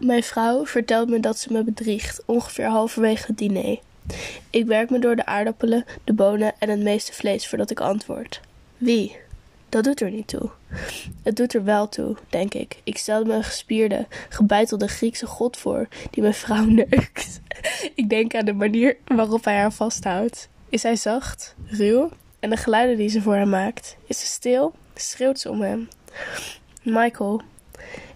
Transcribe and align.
Mijn 0.00 0.22
vrouw 0.22 0.66
vertelt 0.66 1.08
me 1.08 1.20
dat 1.20 1.38
ze 1.38 1.52
me 1.52 1.64
bedriegt, 1.64 2.22
ongeveer 2.26 2.66
halverwege 2.66 3.26
het 3.26 3.38
diner. 3.38 3.78
Ik 4.50 4.66
werk 4.66 4.90
me 4.90 4.98
door 4.98 5.16
de 5.16 5.26
aardappelen, 5.26 5.84
de 6.04 6.12
bonen 6.12 6.54
en 6.58 6.68
het 6.68 6.80
meeste 6.80 7.12
vlees 7.12 7.48
voordat 7.48 7.70
ik 7.70 7.80
antwoord. 7.80 8.40
Wie? 8.76 9.16
Dat 9.68 9.84
doet 9.84 10.00
er 10.00 10.10
niet 10.10 10.28
toe. 10.28 10.50
Het 11.22 11.36
doet 11.36 11.54
er 11.54 11.64
wel 11.64 11.88
toe, 11.88 12.16
denk 12.28 12.54
ik. 12.54 12.80
Ik 12.84 12.98
stelde 12.98 13.28
me 13.28 13.34
een 13.34 13.44
gespierde, 13.44 14.06
gebeitelde 14.28 14.88
Griekse 14.88 15.26
god 15.26 15.56
voor 15.56 15.88
die 16.10 16.22
mijn 16.22 16.34
vrouw 16.34 16.64
neukt. 16.84 17.40
ik 17.94 18.08
denk 18.08 18.34
aan 18.34 18.44
de 18.44 18.52
manier 18.52 18.96
waarop 19.04 19.44
hij 19.44 19.56
haar 19.56 19.72
vasthoudt. 19.72 20.48
Is 20.68 20.82
hij 20.82 20.96
zacht, 20.96 21.54
ruw 21.66 22.10
en 22.40 22.50
de 22.50 22.56
geluiden 22.56 22.96
die 22.96 23.08
ze 23.08 23.22
voor 23.22 23.34
hem 23.34 23.48
maakt? 23.48 23.96
Is 24.06 24.20
ze 24.20 24.26
stil? 24.26 24.74
Schreeuwt 24.94 25.38
ze 25.38 25.50
om 25.50 25.60
hem? 25.60 25.88
Michael, 26.82 27.42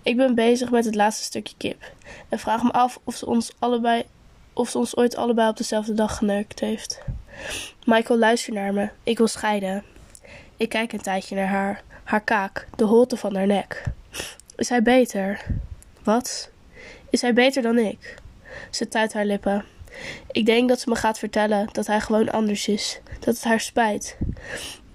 ik 0.02 0.16
ben 0.16 0.34
bezig 0.34 0.70
met 0.70 0.84
het 0.84 0.94
laatste 0.94 1.22
stukje 1.22 1.54
kip 1.56 1.92
en 2.28 2.38
vraag 2.38 2.62
me 2.62 2.72
af 2.72 2.98
of 3.04 3.16
ze 3.16 3.26
ons 3.26 3.52
allebei 3.58 4.04
of 4.52 4.68
ze 4.68 4.78
ons 4.78 4.96
ooit 4.96 5.16
allebei 5.16 5.48
op 5.48 5.56
dezelfde 5.56 5.94
dag 5.94 6.16
geneukt 6.16 6.60
heeft. 6.60 7.00
Michael, 7.84 8.18
luister 8.18 8.52
naar 8.52 8.74
me. 8.74 8.88
Ik 9.02 9.18
wil 9.18 9.26
scheiden. 9.26 9.84
Ik 10.56 10.68
kijk 10.68 10.92
een 10.92 11.00
tijdje 11.00 11.34
naar 11.34 11.46
haar. 11.46 11.82
Haar 12.04 12.20
kaak, 12.20 12.68
de 12.76 12.84
holte 12.84 13.16
van 13.16 13.34
haar 13.34 13.46
nek. 13.46 13.82
Is 14.56 14.68
hij 14.68 14.82
beter? 14.82 15.46
Wat? 16.02 16.50
Is 17.10 17.20
hij 17.20 17.32
beter 17.32 17.62
dan 17.62 17.78
ik? 17.78 18.14
Ze 18.70 18.88
tuit 18.88 19.12
haar 19.12 19.24
lippen. 19.24 19.64
Ik 20.32 20.46
denk 20.46 20.68
dat 20.68 20.80
ze 20.80 20.88
me 20.88 20.94
gaat 20.96 21.18
vertellen 21.18 21.68
dat 21.72 21.86
hij 21.86 22.00
gewoon 22.00 22.30
anders 22.30 22.68
is. 22.68 23.00
Dat 23.18 23.34
het 23.34 23.44
haar 23.44 23.60
spijt. 23.60 24.16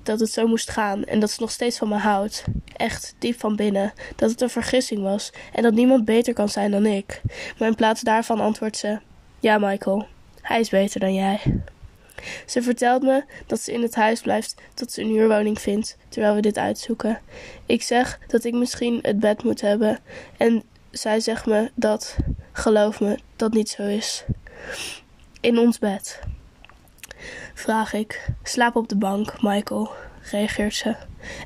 Dat 0.06 0.20
het 0.20 0.32
zo 0.32 0.48
moest 0.48 0.70
gaan 0.70 1.04
en 1.04 1.20
dat 1.20 1.32
ze 1.32 1.42
nog 1.42 1.52
steeds 1.52 1.78
van 1.78 1.90
me 1.90 1.98
houdt. 1.98 2.44
Echt, 2.76 3.16
diep 3.20 3.40
van 3.40 3.56
binnen. 3.56 3.94
Dat 4.16 4.30
het 4.30 4.42
een 4.42 4.50
vergissing 4.50 5.02
was 5.02 5.32
en 5.54 5.64
dat 5.64 5.74
niemand 5.74 6.06
beter 6.06 6.34
kan 6.34 6.50
zijn 6.50 6.72
dan 6.72 6.86
ik. 6.86 7.22
Maar 7.58 7.68
in 7.68 7.76
plaats 7.76 8.02
daarvan 8.02 8.40
antwoordt 8.40 8.78
ze: 8.78 9.00
Ja, 9.40 9.58
Michael, 9.58 10.08
hij 10.42 10.60
is 10.60 10.70
beter 10.70 11.00
dan 11.00 11.14
jij. 11.14 11.40
Ze 12.46 12.62
vertelt 12.62 13.02
me 13.02 13.24
dat 13.46 13.62
ze 13.62 13.74
in 13.74 13.82
het 13.82 13.96
huis 13.96 14.22
blijft 14.22 14.56
tot 14.74 14.92
ze 14.92 15.02
een 15.02 15.08
huurwoning 15.08 15.62
vindt, 15.62 15.98
terwijl 16.10 16.36
we 16.36 16.42
dit 16.42 16.58
uitzoeken. 16.58 17.22
Ik 17.66 17.82
zeg 17.82 18.20
dat 18.28 18.44
ik 18.44 18.54
misschien 18.54 19.00
het 19.02 19.20
bed 19.20 19.44
moet 19.44 19.62
hebben 19.62 20.00
en 20.38 20.64
zij 20.92 21.20
zegt 21.20 21.46
me 21.46 21.72
dat, 21.76 22.16
geloof 22.52 23.00
me, 23.00 23.18
dat 23.36 23.54
niet 23.54 23.70
zo 23.70 23.84
is. 23.84 24.26
In 25.42 25.58
ons 25.58 25.80
bed. 25.80 26.20
Vraag 27.58 27.94
ik. 27.94 28.28
Slaap 28.44 28.76
op 28.76 28.90
de 28.90 28.96
bank, 28.96 29.42
Michael, 29.42 29.90
reageert 30.22 30.76
ze. 30.76 30.96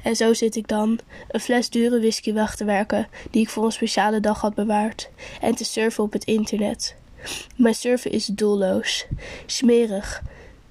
En 0.03 0.15
zo 0.15 0.33
zit 0.33 0.55
ik 0.55 0.67
dan, 0.67 0.99
een 1.27 1.39
fles 1.39 1.69
dure 1.69 1.99
whisky 1.99 2.33
weg 2.33 2.55
te 2.55 2.65
werken 2.65 3.07
die 3.31 3.41
ik 3.41 3.49
voor 3.49 3.65
een 3.65 3.71
speciale 3.71 4.19
dag 4.19 4.41
had 4.41 4.53
bewaard, 4.53 5.09
en 5.41 5.55
te 5.55 5.63
surfen 5.63 6.03
op 6.03 6.13
het 6.13 6.23
internet. 6.23 6.95
Mijn 7.55 7.75
surfen 7.75 8.11
is 8.11 8.25
doelloos, 8.25 9.05
smerig, 9.45 10.21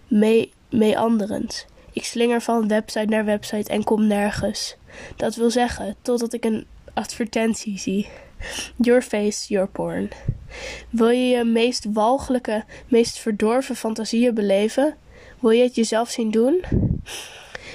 me 0.09 0.49
meanderend. 0.71 1.67
Ik 1.93 2.05
slinger 2.05 2.41
van 2.41 2.69
website 2.69 3.05
naar 3.05 3.25
website 3.25 3.71
en 3.71 3.85
kom 3.85 4.07
nergens. 4.07 4.77
Dat 5.17 5.35
wil 5.35 5.51
zeggen, 5.51 5.97
totdat 6.03 6.33
ik 6.33 6.45
een 6.45 6.67
advertentie 6.95 7.79
zie. 7.79 8.09
Your 8.77 9.03
face, 9.03 9.49
your 9.49 9.69
porn. 9.69 10.09
Wil 10.91 11.09
je 11.09 11.29
je 11.29 11.45
meest 11.45 11.87
walgelijke, 11.93 12.65
meest 12.89 13.19
verdorven 13.19 13.77
fantasieën 13.77 14.35
beleven? 14.35 14.97
Wil 15.41 15.51
je 15.51 15.63
het 15.63 15.75
jezelf 15.75 16.11
zien 16.11 16.31
doen? 16.31 16.65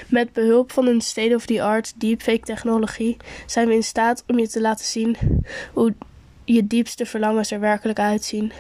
Met 0.08 0.34
behulp 0.34 0.72
van 0.72 0.88
een 0.88 1.02
state-of-the-art 1.02 1.94
deepfake 1.96 2.40
technologie 2.40 3.18
zijn 3.46 3.68
we 3.68 3.74
in 3.74 3.84
staat 3.84 4.24
om 4.28 4.40
je 4.40 4.48
te 4.48 4.62
laten 4.62 4.86
zien 4.86 5.18
hoe 5.74 5.94
je 6.46 6.68
diepste 6.68 7.06
verlangens 7.06 7.52
er 7.52 7.60
werkelijk 7.60 8.00
uitzien. 8.00 8.52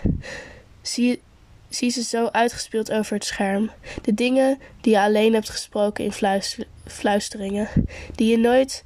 Zie, 0.82 1.22
zie 1.70 1.90
ze 1.90 2.04
zo 2.04 2.28
uitgespeeld 2.32 2.92
over 2.92 3.14
het 3.14 3.26
scherm. 3.26 3.72
De 4.02 4.14
dingen 4.14 4.60
die 4.82 4.94
je 4.94 5.00
alleen 5.00 5.34
hebt 5.34 5.50
gesproken 5.50 6.04
in 6.04 6.12
fluister, 6.12 6.68
fluisteringen, 6.86 7.68
die 8.16 8.32
je 8.32 8.38
nooit 8.38 8.82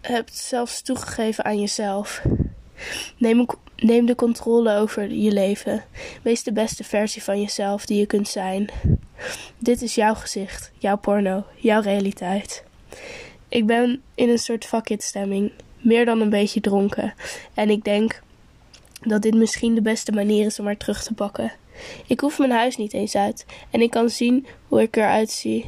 hebt 0.00 0.36
zelfs 0.36 0.82
toegegeven 0.82 1.44
aan 1.44 1.60
jezelf. 1.60 2.22
Neem, 3.16 3.46
neem 3.82 4.06
de 4.06 4.14
controle 4.14 4.76
over 4.76 5.12
je 5.12 5.32
leven. 5.32 5.84
Wees 6.22 6.42
de 6.42 6.52
beste 6.52 6.84
versie 6.84 7.22
van 7.22 7.40
jezelf 7.40 7.86
die 7.86 7.98
je 7.98 8.06
kunt 8.06 8.28
zijn. 8.28 8.70
Dit 9.58 9.82
is 9.82 9.94
jouw 9.94 10.14
gezicht, 10.14 10.70
jouw 10.78 10.96
porno, 10.96 11.44
jouw 11.56 11.80
realiteit. 11.80 12.64
Ik 13.48 13.66
ben 13.66 14.02
in 14.14 14.28
een 14.28 14.38
soort 14.38 14.64
fuck 14.64 14.88
it 14.88 15.02
stemming, 15.02 15.52
meer 15.80 16.04
dan 16.04 16.20
een 16.20 16.30
beetje 16.30 16.60
dronken. 16.60 17.14
En 17.54 17.70
ik 17.70 17.84
denk 17.84 18.22
dat 19.00 19.22
dit 19.22 19.34
misschien 19.34 19.74
de 19.74 19.82
beste 19.82 20.12
manier 20.12 20.46
is 20.46 20.58
om 20.58 20.66
haar 20.66 20.76
terug 20.76 21.02
te 21.02 21.14
pakken. 21.14 21.52
Ik 22.06 22.20
hoef 22.20 22.38
mijn 22.38 22.50
huis 22.50 22.76
niet 22.76 22.92
eens 22.92 23.16
uit 23.16 23.46
en 23.70 23.80
ik 23.80 23.90
kan 23.90 24.10
zien 24.10 24.46
hoe 24.68 24.82
ik 24.82 24.96
eruit 24.96 25.30
zie 25.30 25.64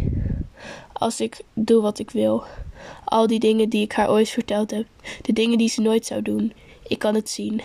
als 0.93 1.21
ik 1.21 1.41
doe 1.55 1.83
wat 1.83 1.99
ik 1.99 2.11
wil. 2.11 2.45
Al 3.05 3.27
die 3.27 3.39
dingen 3.39 3.69
die 3.69 3.83
ik 3.83 3.93
haar 3.93 4.11
ooit 4.11 4.29
verteld 4.29 4.71
heb, 4.71 4.87
de 5.23 5.33
dingen 5.33 5.59
die 5.59 5.69
ze 5.69 5.81
nooit 5.81 6.07
zou 6.07 6.23
doen, 6.23 6.53
ik 6.91 6.99
kan 6.99 7.15
het 7.15 7.31
zien. 7.31 7.63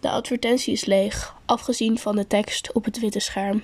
De 0.00 0.10
advertentie 0.10 0.72
is 0.72 0.84
leeg, 0.84 1.34
afgezien 1.44 1.98
van 1.98 2.16
de 2.16 2.26
tekst 2.26 2.72
op 2.72 2.84
het 2.84 2.98
witte 2.98 3.20
scherm. 3.20 3.62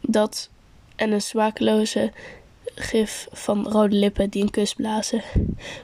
Dat 0.00 0.50
en 0.96 1.12
een 1.12 1.22
smakeloze 1.22 2.12
gif 2.74 3.28
van 3.32 3.68
rode 3.68 3.96
lippen 3.96 4.30
die 4.30 4.42
een 4.42 4.50
kus 4.50 4.74
blazen, 4.74 5.22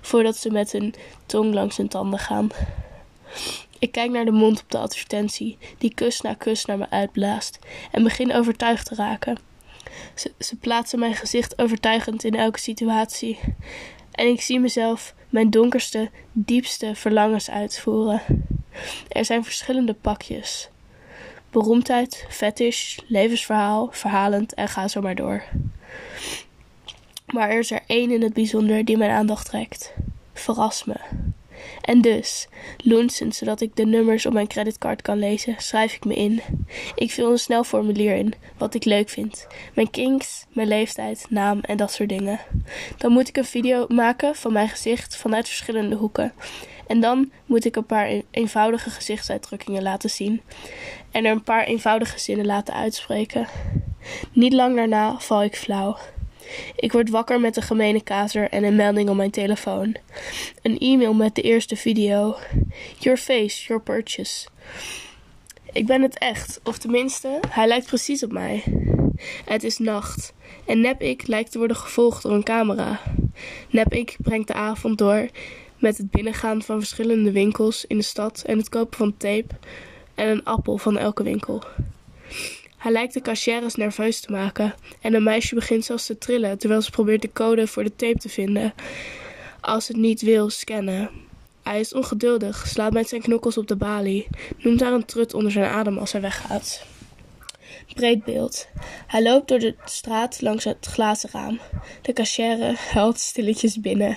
voordat 0.00 0.36
ze 0.36 0.50
met 0.50 0.72
hun 0.72 0.94
tong 1.26 1.54
langs 1.54 1.76
hun 1.76 1.88
tanden 1.88 2.18
gaan. 2.18 2.50
Ik 3.78 3.92
kijk 3.92 4.10
naar 4.10 4.24
de 4.24 4.30
mond 4.30 4.60
op 4.60 4.70
de 4.70 4.78
advertentie, 4.78 5.58
die 5.78 5.94
kus 5.94 6.20
na 6.20 6.34
kus 6.34 6.64
naar 6.64 6.78
me 6.78 6.90
uitblaast, 6.90 7.58
en 7.90 8.02
begin 8.02 8.32
overtuigd 8.32 8.86
te 8.86 8.94
raken. 8.94 9.38
Ze, 10.14 10.32
ze 10.38 10.56
plaatsen 10.56 10.98
mijn 10.98 11.14
gezicht 11.14 11.58
overtuigend 11.58 12.24
in 12.24 12.34
elke 12.34 12.58
situatie. 12.58 13.38
En 14.12 14.26
ik 14.26 14.40
zie 14.40 14.60
mezelf 14.60 15.14
mijn 15.28 15.50
donkerste, 15.50 16.10
diepste 16.32 16.94
verlangens 16.94 17.50
uitvoeren. 17.50 18.22
Er 19.08 19.24
zijn 19.24 19.44
verschillende 19.44 19.94
pakjes. 19.94 20.68
Beroemdheid, 21.50 22.26
fetish, 22.28 22.98
levensverhaal, 23.06 23.88
verhalend 23.90 24.54
en 24.54 24.68
ga 24.68 24.88
zo 24.88 25.00
maar 25.00 25.14
door. 25.14 25.42
Maar 27.26 27.50
er 27.50 27.58
is 27.58 27.70
er 27.70 27.82
één 27.86 28.10
in 28.10 28.22
het 28.22 28.32
bijzonder 28.32 28.84
die 28.84 28.96
mijn 28.96 29.10
aandacht 29.10 29.46
trekt. 29.46 29.92
Verras 30.32 30.84
me. 30.84 30.96
En 31.80 32.00
dus, 32.00 32.48
loensend 32.76 33.34
zodat 33.34 33.60
ik 33.60 33.76
de 33.76 33.86
nummers 33.86 34.26
op 34.26 34.32
mijn 34.32 34.46
creditcard 34.46 35.02
kan 35.02 35.18
lezen, 35.18 35.54
schrijf 35.58 35.94
ik 35.94 36.04
me 36.04 36.14
in. 36.14 36.40
Ik 36.94 37.10
vul 37.10 37.30
een 37.30 37.38
snel 37.38 37.64
formulier 37.64 38.16
in, 38.16 38.34
wat 38.58 38.74
ik 38.74 38.84
leuk 38.84 39.08
vind. 39.08 39.46
Mijn 39.74 39.90
kinks, 39.90 40.44
mijn 40.48 40.68
leeftijd, 40.68 41.26
naam 41.28 41.60
en 41.60 41.76
dat 41.76 41.92
soort 41.92 42.08
dingen. 42.08 42.40
Dan 42.98 43.12
moet 43.12 43.28
ik 43.28 43.36
een 43.36 43.44
video 43.44 43.84
maken 43.88 44.34
van 44.34 44.52
mijn 44.52 44.68
gezicht 44.68 45.16
vanuit 45.16 45.48
verschillende 45.48 45.96
hoeken. 45.96 46.32
En 46.86 47.00
dan 47.00 47.30
moet 47.46 47.64
ik 47.64 47.76
een 47.76 47.86
paar 47.86 48.22
eenvoudige 48.30 48.90
gezichtsuitdrukkingen 48.90 49.82
laten 49.82 50.10
zien. 50.10 50.40
En 51.10 51.24
er 51.24 51.32
een 51.32 51.42
paar 51.42 51.64
eenvoudige 51.64 52.18
zinnen 52.18 52.46
laten 52.46 52.74
uitspreken. 52.74 53.46
Niet 54.32 54.52
lang 54.52 54.76
daarna 54.76 55.18
val 55.18 55.42
ik 55.42 55.56
flauw. 55.56 55.96
Ik 56.76 56.92
word 56.92 57.10
wakker 57.10 57.40
met 57.40 57.56
een 57.56 57.62
gemene 57.62 58.02
kater 58.02 58.48
en 58.48 58.64
een 58.64 58.76
melding 58.76 59.08
op 59.08 59.16
mijn 59.16 59.30
telefoon. 59.30 59.96
Een 60.62 60.78
e-mail 60.78 61.14
met 61.14 61.34
de 61.34 61.42
eerste 61.42 61.76
video. 61.76 62.36
Your 62.98 63.18
face, 63.18 63.66
your 63.66 63.82
purchase. 63.82 64.48
Ik 65.72 65.86
ben 65.86 66.02
het 66.02 66.18
echt, 66.18 66.60
of 66.64 66.78
tenminste, 66.78 67.40
hij 67.48 67.66
lijkt 67.66 67.86
precies 67.86 68.22
op 68.22 68.32
mij. 68.32 68.62
Het 69.44 69.62
is 69.62 69.78
nacht 69.78 70.32
en 70.64 70.80
nep 70.80 71.00
ik 71.00 71.26
lijkt 71.26 71.52
te 71.52 71.58
worden 71.58 71.76
gevolgd 71.76 72.22
door 72.22 72.32
een 72.32 72.42
camera. 72.42 73.00
Nep 73.70 73.94
ik 73.94 74.16
brengt 74.18 74.48
de 74.48 74.54
avond 74.54 74.98
door 74.98 75.28
met 75.78 75.98
het 75.98 76.10
binnengaan 76.10 76.62
van 76.62 76.78
verschillende 76.78 77.32
winkels 77.32 77.84
in 77.86 77.96
de 77.96 78.02
stad 78.04 78.42
en 78.46 78.58
het 78.58 78.68
kopen 78.68 78.98
van 78.98 79.16
tape 79.16 79.54
en 80.14 80.28
een 80.28 80.44
appel 80.44 80.78
van 80.78 80.98
elke 80.98 81.22
winkel. 81.22 81.62
Hij 82.82 82.92
lijkt 82.92 83.14
de 83.14 83.20
cashiers 83.20 83.74
nerveus 83.74 84.20
te 84.20 84.32
maken 84.32 84.74
en 85.00 85.14
een 85.14 85.22
meisje 85.22 85.54
begint 85.54 85.84
zelfs 85.84 86.06
te 86.06 86.18
trillen 86.18 86.58
terwijl 86.58 86.82
ze 86.82 86.90
probeert 86.90 87.22
de 87.22 87.32
code 87.32 87.66
voor 87.66 87.84
de 87.84 87.96
tape 87.96 88.18
te 88.18 88.28
vinden. 88.28 88.74
Als 89.60 89.88
het 89.88 89.96
niet 89.96 90.22
wil 90.22 90.50
scannen. 90.50 91.10
Hij 91.62 91.80
is 91.80 91.94
ongeduldig, 91.94 92.66
slaat 92.68 92.92
met 92.92 93.08
zijn 93.08 93.20
knokkels 93.20 93.58
op 93.58 93.68
de 93.68 93.76
balie, 93.76 94.26
noemt 94.58 94.80
haar 94.80 94.92
een 94.92 95.04
trut 95.04 95.34
onder 95.34 95.52
zijn 95.52 95.70
adem 95.70 95.98
als 95.98 96.12
hij 96.12 96.20
weggaat. 96.20 96.84
Breed 97.94 98.24
beeld. 98.24 98.68
Hij 99.06 99.22
loopt 99.22 99.48
door 99.48 99.58
de 99.58 99.74
straat 99.84 100.40
langs 100.40 100.64
het 100.64 100.86
glazen 100.86 101.28
raam. 101.32 101.60
De 102.02 102.12
cashier 102.12 102.80
huilt 102.92 103.18
stilletjes 103.18 103.80
binnen. 103.80 104.16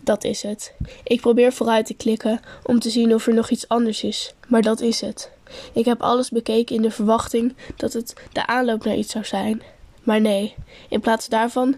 Dat 0.00 0.24
is 0.24 0.42
het. 0.42 0.74
Ik 1.04 1.20
probeer 1.20 1.52
vooruit 1.52 1.86
te 1.86 1.94
klikken 1.94 2.40
om 2.62 2.78
te 2.78 2.90
zien 2.90 3.14
of 3.14 3.26
er 3.26 3.34
nog 3.34 3.50
iets 3.50 3.68
anders 3.68 4.02
is, 4.02 4.34
maar 4.48 4.62
dat 4.62 4.80
is 4.80 5.00
het. 5.00 5.33
Ik 5.72 5.84
heb 5.84 6.02
alles 6.02 6.30
bekeken 6.30 6.76
in 6.76 6.82
de 6.82 6.90
verwachting 6.90 7.54
dat 7.76 7.92
het 7.92 8.14
de 8.32 8.46
aanloop 8.46 8.84
naar 8.84 8.96
iets 8.96 9.12
zou 9.12 9.24
zijn. 9.24 9.62
Maar 10.02 10.20
nee, 10.20 10.54
in 10.88 11.00
plaats 11.00 11.28
daarvan 11.28 11.76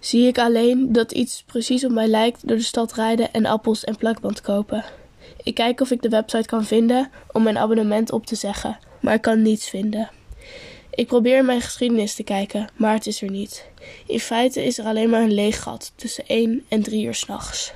zie 0.00 0.26
ik 0.26 0.38
alleen 0.38 0.92
dat 0.92 1.12
iets 1.12 1.42
precies 1.46 1.84
op 1.84 1.90
mij 1.90 2.06
lijkt 2.06 2.48
door 2.48 2.56
de 2.56 2.62
stad 2.62 2.92
rijden 2.92 3.32
en 3.32 3.46
appels 3.46 3.84
en 3.84 3.96
plakband 3.96 4.40
kopen. 4.40 4.84
Ik 5.42 5.54
kijk 5.54 5.80
of 5.80 5.90
ik 5.90 6.02
de 6.02 6.08
website 6.08 6.46
kan 6.48 6.64
vinden 6.64 7.10
om 7.32 7.42
mijn 7.42 7.58
abonnement 7.58 8.12
op 8.12 8.26
te 8.26 8.34
zeggen, 8.34 8.78
maar 9.00 9.14
ik 9.14 9.22
kan 9.22 9.42
niets 9.42 9.68
vinden. 9.68 10.10
Ik 10.90 11.06
probeer 11.06 11.44
mijn 11.44 11.60
geschiedenis 11.60 12.14
te 12.14 12.22
kijken, 12.22 12.68
maar 12.76 12.94
het 12.94 13.06
is 13.06 13.22
er 13.22 13.30
niet. 13.30 13.66
In 14.06 14.20
feite 14.20 14.64
is 14.64 14.78
er 14.78 14.84
alleen 14.84 15.10
maar 15.10 15.22
een 15.22 15.34
leeg 15.34 15.62
gat 15.62 15.92
tussen 15.94 16.26
1 16.26 16.64
en 16.68 16.82
3 16.82 17.04
uur 17.04 17.14
s'nachts. 17.14 17.72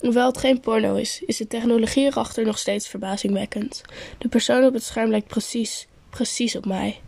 Hoewel 0.00 0.26
het 0.26 0.38
geen 0.38 0.60
porno 0.60 0.94
is, 0.94 1.22
is 1.26 1.36
de 1.36 1.46
technologie 1.46 2.06
erachter 2.06 2.44
nog 2.44 2.58
steeds 2.58 2.88
verbazingwekkend. 2.88 3.82
De 4.18 4.28
persoon 4.28 4.64
op 4.64 4.72
het 4.72 4.82
scherm 4.82 5.10
lijkt 5.10 5.26
precies, 5.26 5.86
precies 6.10 6.56
op 6.56 6.66
mij. 6.66 7.00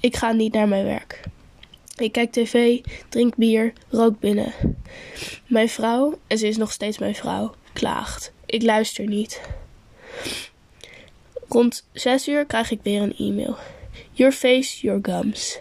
Ik 0.00 0.16
ga 0.16 0.32
niet 0.32 0.52
naar 0.52 0.68
mijn 0.68 0.84
werk. 0.84 1.20
Ik 1.96 2.12
kijk 2.12 2.32
tv, 2.32 2.80
drink 3.08 3.36
bier, 3.36 3.72
rook 3.88 4.18
binnen. 4.20 4.52
Mijn 5.46 5.68
vrouw, 5.68 6.18
en 6.26 6.38
ze 6.38 6.46
is 6.46 6.56
nog 6.56 6.72
steeds 6.72 6.98
mijn 6.98 7.14
vrouw, 7.14 7.54
klaagt. 7.72 8.32
Ik 8.46 8.62
luister 8.62 9.06
niet. 9.06 9.40
Rond 11.48 11.86
6 11.92 12.28
uur 12.28 12.46
krijg 12.46 12.70
ik 12.70 12.80
weer 12.82 13.02
een 13.02 13.16
e-mail. 13.16 13.56
Your 14.10 14.32
face, 14.32 14.80
your 14.80 14.98
gums. 15.02 15.58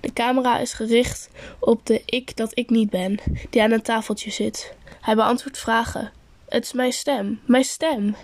De 0.00 0.12
camera 0.12 0.58
is 0.58 0.72
gericht 0.72 1.30
op 1.58 1.86
de 1.86 2.02
ik 2.06 2.36
dat 2.36 2.50
ik 2.54 2.70
niet 2.70 2.90
ben, 2.90 3.18
die 3.50 3.62
aan 3.62 3.72
een 3.72 3.82
tafeltje 3.82 4.30
zit. 4.30 4.74
Hij 5.00 5.14
beantwoordt 5.14 5.58
vragen. 5.58 6.12
Het 6.52 6.64
is 6.64 6.72
mijn 6.72 6.92
stem, 6.92 7.40
mijn 7.46 7.64
stem. 7.64 8.14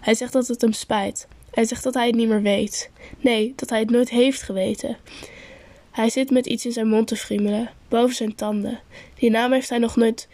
Hij 0.00 0.14
zegt 0.14 0.32
dat 0.32 0.48
het 0.48 0.60
hem 0.60 0.72
spijt. 0.72 1.28
Hij 1.50 1.64
zegt 1.64 1.82
dat 1.82 1.94
hij 1.94 2.06
het 2.06 2.14
niet 2.14 2.28
meer 2.28 2.42
weet. 2.42 2.90
Nee, 3.18 3.52
dat 3.56 3.70
hij 3.70 3.78
het 3.78 3.90
nooit 3.90 4.10
heeft 4.10 4.42
geweten. 4.42 4.96
Hij 5.90 6.10
zit 6.10 6.30
met 6.30 6.46
iets 6.46 6.64
in 6.64 6.72
zijn 6.72 6.88
mond 6.88 7.06
te 7.06 7.16
friemelen, 7.16 7.70
boven 7.88 8.14
zijn 8.14 8.34
tanden. 8.34 8.80
Die 9.14 9.30
naam 9.30 9.52
heeft 9.52 9.68
hij 9.68 9.78
nog 9.78 9.96
nooit 9.96 10.28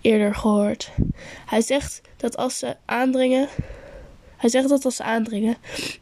eerder 0.00 0.34
gehoord. 0.34 0.90
Hij 1.46 1.60
zegt 1.60 2.00
dat 2.16 2.36
als 2.36 2.58
ze 2.58 2.76
aandringen. 2.84 3.48
Hij 4.36 4.50
zegt 4.50 4.68
dat 4.68 4.84
als 4.84 4.96
ze 4.96 5.02
aandringen, 5.02 5.56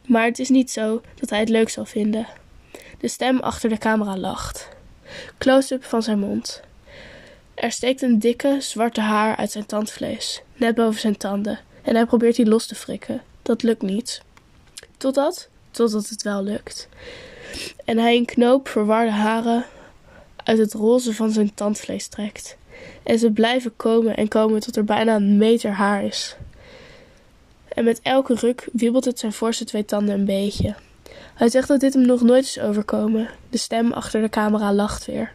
maar 0.07 0.25
het 0.25 0.39
is 0.39 0.49
niet 0.49 0.71
zo 0.71 1.01
dat 1.15 1.29
hij 1.29 1.39
het 1.39 1.49
leuk 1.49 1.69
zal 1.69 1.85
vinden. 1.85 2.27
De 2.99 3.07
stem 3.07 3.39
achter 3.39 3.69
de 3.69 3.77
camera 3.77 4.17
lacht. 4.17 4.69
Close-up 5.37 5.83
van 5.83 6.01
zijn 6.01 6.19
mond. 6.19 6.61
Er 7.55 7.71
steekt 7.71 8.01
een 8.01 8.19
dikke, 8.19 8.57
zwarte 8.59 9.01
haar 9.01 9.35
uit 9.35 9.51
zijn 9.51 9.65
tandvlees, 9.65 10.41
net 10.55 10.75
boven 10.75 10.99
zijn 10.99 11.17
tanden, 11.17 11.59
en 11.81 11.95
hij 11.95 12.05
probeert 12.05 12.35
die 12.35 12.45
los 12.45 12.67
te 12.67 12.75
frikken. 12.75 13.21
Dat 13.41 13.63
lukt 13.63 13.81
niet. 13.81 14.21
Totdat, 14.97 15.49
totdat 15.71 16.09
het 16.09 16.21
wel 16.23 16.43
lukt. 16.43 16.89
En 17.85 17.97
hij 17.97 18.15
een 18.15 18.25
knoop 18.25 18.67
verwarde 18.67 19.11
haren 19.11 19.65
uit 20.43 20.57
het 20.57 20.73
roze 20.73 21.13
van 21.13 21.31
zijn 21.31 21.53
tandvlees 21.53 22.07
trekt. 22.07 22.57
En 23.03 23.19
ze 23.19 23.31
blijven 23.31 23.75
komen 23.75 24.17
en 24.17 24.27
komen 24.27 24.59
tot 24.59 24.75
er 24.75 24.83
bijna 24.83 25.15
een 25.15 25.37
meter 25.37 25.71
haar 25.71 26.03
is. 26.03 26.35
En 27.67 27.83
met 27.83 27.99
elke 28.01 28.35
ruk 28.35 28.67
wiebelt 28.71 29.05
het 29.05 29.19
zijn 29.19 29.33
voorste 29.33 29.65
twee 29.65 29.85
tanden 29.85 30.15
een 30.15 30.25
beetje. 30.25 30.75
Hij 31.33 31.49
zegt 31.49 31.67
dat 31.67 31.79
dit 31.79 31.93
hem 31.93 32.05
nog 32.05 32.21
nooit 32.21 32.43
is 32.43 32.59
overkomen. 32.59 33.29
De 33.49 33.57
stem 33.57 33.91
achter 33.91 34.21
de 34.21 34.29
camera 34.29 34.73
lacht 34.73 35.05
weer. 35.05 35.33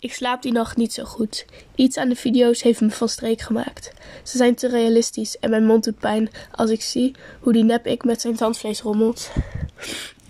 Ik 0.00 0.14
slaap 0.14 0.42
die 0.42 0.52
nacht 0.52 0.76
niet 0.76 0.92
zo 0.92 1.04
goed. 1.04 1.46
Iets 1.74 1.96
aan 1.96 2.08
de 2.08 2.16
video's 2.16 2.62
heeft 2.62 2.80
me 2.80 2.90
van 2.90 3.08
streek 3.08 3.40
gemaakt. 3.40 3.92
Ze 4.22 4.36
zijn 4.36 4.54
te 4.54 4.68
realistisch 4.68 5.38
en 5.38 5.50
mijn 5.50 5.66
mond 5.66 5.84
doet 5.84 5.98
pijn 5.98 6.30
als 6.52 6.70
ik 6.70 6.82
zie 6.82 7.14
hoe 7.40 7.52
die 7.52 7.64
nep 7.64 7.86
ik 7.86 8.04
met 8.04 8.20
zijn 8.20 8.36
tandvlees 8.36 8.80
rommelt. 8.80 9.30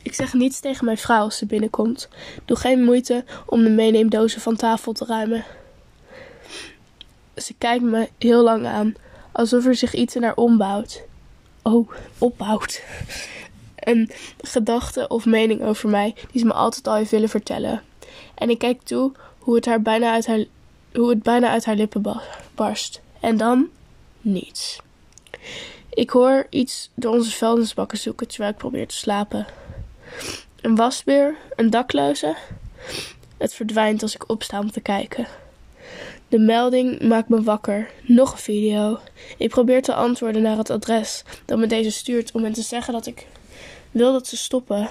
Ik 0.02 0.14
zeg 0.14 0.32
niets 0.32 0.60
tegen 0.60 0.84
mijn 0.84 0.98
vrouw 0.98 1.22
als 1.22 1.36
ze 1.36 1.46
binnenkomt. 1.46 2.08
Doe 2.44 2.56
geen 2.56 2.84
moeite 2.84 3.24
om 3.46 3.62
de 3.62 3.70
meeneemdozen 3.70 4.40
van 4.40 4.56
tafel 4.56 4.92
te 4.92 5.04
ruimen. 5.04 5.44
Ze 7.36 7.54
kijkt 7.58 7.84
me 7.84 8.08
heel 8.18 8.42
lang 8.42 8.66
aan, 8.66 8.94
alsof 9.32 9.66
er 9.66 9.74
zich 9.74 9.94
iets 9.94 10.16
in 10.16 10.22
haar 10.22 10.36
ombouwt. 10.36 11.02
Oh, 11.62 11.90
opbouwt. 12.18 12.82
Een 13.76 14.10
gedachte 14.40 15.08
of 15.08 15.24
mening 15.24 15.62
over 15.62 15.88
mij 15.88 16.14
die 16.30 16.40
ze 16.40 16.46
me 16.46 16.52
altijd 16.52 16.86
al 16.86 16.94
heeft 16.94 17.10
willen 17.10 17.28
vertellen. 17.28 17.82
En 18.34 18.50
ik 18.50 18.58
kijk 18.58 18.82
toe 18.82 19.12
hoe 19.50 19.58
het, 19.58 19.68
haar 19.68 19.82
bijna, 19.82 20.12
uit 20.12 20.26
haar, 20.26 20.44
hoe 20.92 21.08
het 21.08 21.22
bijna 21.22 21.48
uit 21.48 21.64
haar 21.64 21.74
lippen 21.74 22.20
barst. 22.54 23.00
En 23.20 23.36
dan 23.36 23.68
niets. 24.20 24.80
Ik 25.90 26.10
hoor 26.10 26.46
iets 26.50 26.90
door 26.94 27.12
onze 27.12 27.30
vuilnisbakken 27.30 27.98
zoeken 27.98 28.28
terwijl 28.28 28.50
ik 28.50 28.58
probeer 28.58 28.86
te 28.86 28.94
slapen. 28.94 29.46
Een 30.60 30.76
wasbeer, 30.76 31.36
een 31.56 31.70
dakloze. 31.70 32.36
Het 33.38 33.54
verdwijnt 33.54 34.02
als 34.02 34.14
ik 34.14 34.28
opsta 34.28 34.58
om 34.58 34.70
te 34.70 34.80
kijken. 34.80 35.26
De 36.28 36.38
melding 36.38 37.02
maakt 37.02 37.28
me 37.28 37.42
wakker. 37.42 37.90
Nog 38.02 38.32
een 38.32 38.38
video. 38.38 38.98
Ik 39.38 39.48
probeer 39.48 39.82
te 39.82 39.94
antwoorden 39.94 40.42
naar 40.42 40.56
het 40.56 40.70
adres 40.70 41.22
dat 41.44 41.58
me 41.58 41.66
deze 41.66 41.90
stuurt 41.90 42.32
om 42.32 42.42
hen 42.42 42.52
te 42.52 42.62
zeggen 42.62 42.92
dat 42.92 43.06
ik 43.06 43.26
wil 43.90 44.12
dat 44.12 44.26
ze 44.26 44.36
stoppen. 44.36 44.88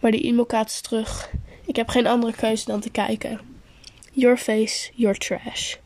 Maar 0.00 0.10
die 0.10 0.22
e-mail 0.22 0.64
is 0.64 0.80
terug. 0.80 1.30
Ik 1.64 1.76
heb 1.76 1.88
geen 1.88 2.06
andere 2.06 2.32
keuze 2.32 2.64
dan 2.64 2.80
te 2.80 2.90
kijken. 2.90 3.51
Your 4.14 4.36
face, 4.36 4.90
your 4.94 5.18
trash. 5.18 5.76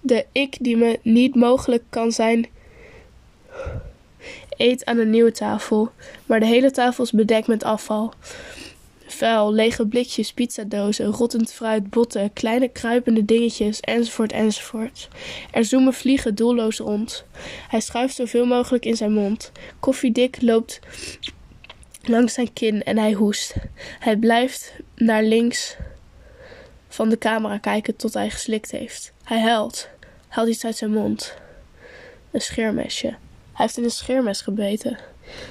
De 0.00 0.26
ik 0.32 0.56
die 0.60 0.76
me 0.76 0.98
niet 1.02 1.34
mogelijk 1.34 1.82
kan 1.90 2.12
zijn, 2.12 2.46
eet 4.56 4.84
aan 4.84 4.98
een 4.98 5.10
nieuwe 5.10 5.32
tafel, 5.32 5.90
maar 6.26 6.40
de 6.40 6.46
hele 6.46 6.70
tafel 6.70 7.04
is 7.04 7.10
bedekt 7.12 7.46
met 7.46 7.64
afval. 7.64 8.12
Vuil, 9.06 9.52
lege 9.52 9.86
blikjes, 9.86 10.32
pizzadozen, 10.32 11.06
rottend 11.06 11.52
fruit, 11.52 11.90
botten, 11.90 12.32
kleine 12.32 12.68
kruipende 12.68 13.24
dingetjes, 13.24 13.80
enzovoort, 13.80 14.32
enzovoort. 14.32 15.08
Er 15.50 15.64
zoomen 15.64 15.94
vliegen 15.94 16.34
doelloos 16.34 16.78
rond. 16.78 17.24
Hij 17.68 17.80
schuift 17.80 18.14
zoveel 18.14 18.46
mogelijk 18.46 18.84
in 18.84 18.96
zijn 18.96 19.12
mond. 19.12 19.52
Koffiedik 19.80 20.42
loopt 20.42 20.80
langs 22.02 22.34
zijn 22.34 22.52
kin 22.52 22.82
en 22.82 22.98
hij 22.98 23.12
hoest. 23.12 23.54
Hij 23.98 24.16
blijft 24.16 24.72
naar 24.94 25.22
links 25.22 25.76
van 26.90 27.08
de 27.08 27.18
camera 27.18 27.58
kijken 27.58 27.96
tot 27.96 28.14
hij 28.14 28.30
geslikt 28.30 28.70
heeft. 28.70 29.12
Hij 29.24 29.40
huilt, 29.40 29.88
haalt 30.28 30.48
iets 30.48 30.64
uit 30.64 30.76
zijn 30.76 30.92
mond. 30.92 31.34
Een 32.30 32.40
scheermesje. 32.40 33.06
Hij 33.06 33.18
heeft 33.52 33.76
in 33.76 33.84
een 33.84 33.90
scheermes 33.90 34.40
gebeten. 34.40 34.98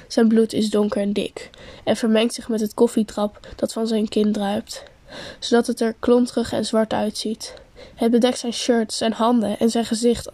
Zijn 0.08 0.28
bloed 0.28 0.52
is 0.52 0.70
donker 0.70 1.00
en 1.00 1.12
dik 1.12 1.50
en 1.84 1.96
vermengt 1.96 2.34
zich 2.34 2.48
met 2.48 2.60
het 2.60 2.74
koffietrap 2.74 3.48
dat 3.56 3.72
van 3.72 3.86
zijn 3.86 4.08
kin 4.08 4.32
druipt, 4.32 4.82
zodat 5.38 5.66
het 5.66 5.80
er 5.80 5.94
klonterig 5.98 6.52
en 6.52 6.64
zwart 6.64 6.92
uitziet. 6.92 7.54
Het 7.94 8.10
bedekt 8.10 8.38
zijn 8.38 8.52
shirt, 8.52 8.92
zijn 8.92 9.12
handen 9.12 9.58
en 9.58 9.70
zijn 9.70 9.84
gezicht 9.84 10.30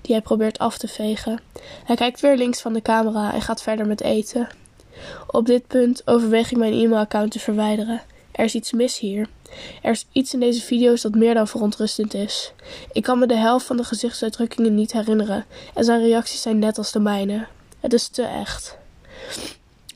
die 0.00 0.14
hij 0.14 0.22
probeert 0.22 0.58
af 0.58 0.78
te 0.78 0.88
vegen. 0.88 1.40
Hij 1.84 1.96
kijkt 1.96 2.20
weer 2.20 2.36
links 2.36 2.60
van 2.60 2.72
de 2.72 2.82
camera 2.82 3.34
en 3.34 3.42
gaat 3.42 3.62
verder 3.62 3.86
met 3.86 4.00
eten. 4.00 4.48
Op 5.26 5.46
dit 5.46 5.66
punt 5.66 6.02
overweeg 6.04 6.50
ik 6.50 6.56
mijn 6.56 6.72
e-mailaccount 6.72 7.30
te 7.30 7.38
verwijderen. 7.38 8.02
Er 8.38 8.44
is 8.44 8.54
iets 8.54 8.72
mis 8.72 8.98
hier. 8.98 9.28
Er 9.82 9.90
is 9.90 10.06
iets 10.12 10.34
in 10.34 10.40
deze 10.40 10.60
video's 10.60 11.02
dat 11.02 11.14
meer 11.14 11.34
dan 11.34 11.48
verontrustend 11.48 12.14
is. 12.14 12.52
Ik 12.92 13.02
kan 13.02 13.18
me 13.18 13.26
de 13.26 13.36
helft 13.36 13.66
van 13.66 13.76
de 13.76 13.84
gezichtsuitdrukkingen 13.84 14.74
niet 14.74 14.92
herinneren 14.92 15.46
en 15.74 15.84
zijn 15.84 16.00
reacties 16.00 16.42
zijn 16.42 16.58
net 16.58 16.78
als 16.78 16.92
de 16.92 17.00
mijne. 17.00 17.46
Het 17.80 17.92
is 17.92 18.08
te 18.08 18.22
echt. 18.22 18.78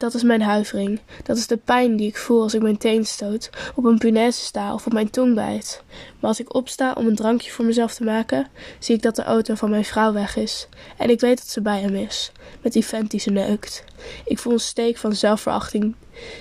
Dat 0.03 0.15
is 0.15 0.23
mijn 0.23 0.43
huivering. 0.43 1.01
Dat 1.23 1.37
is 1.37 1.47
de 1.47 1.57
pijn 1.57 1.97
die 1.97 2.09
ik 2.09 2.17
voel 2.17 2.43
als 2.43 2.55
ik 2.55 2.63
mijn 2.63 2.77
teen 2.77 3.07
stoot, 3.07 3.51
op 3.75 3.85
een 3.85 3.99
punaise 3.99 4.41
sta 4.41 4.75
of 4.75 4.87
op 4.87 4.93
mijn 4.93 5.11
tong 5.11 5.35
bijt. 5.35 5.83
Maar 6.21 6.31
als 6.31 6.41
ik 6.41 6.55
opsta 6.55 6.93
om 6.93 7.07
een 7.07 7.15
drankje 7.15 7.51
voor 7.51 7.65
mezelf 7.65 7.95
te 7.95 8.05
maken, 8.05 8.47
zie 8.79 8.95
ik 8.95 9.03
dat 9.03 9.17
de 9.17 9.23
auto 9.23 9.55
van 9.55 9.71
mijn 9.71 9.85
vrouw 9.85 10.13
weg 10.13 10.37
is. 10.37 10.69
En 10.97 11.11
ik 11.11 11.21
weet 11.21 11.39
dat 11.39 11.47
ze 11.47 11.61
bij 11.61 11.81
hem 11.81 11.95
is, 11.95 12.33
met 12.63 12.73
die 12.73 12.85
vent 12.85 13.11
die 13.11 13.21
ze 13.21 13.31
neukt. 13.31 13.85
Ik 14.25 14.39
voel 14.39 14.53
een 14.53 14.61
steek 14.61 14.97
van 14.97 15.15
zelfverachting 15.15 15.95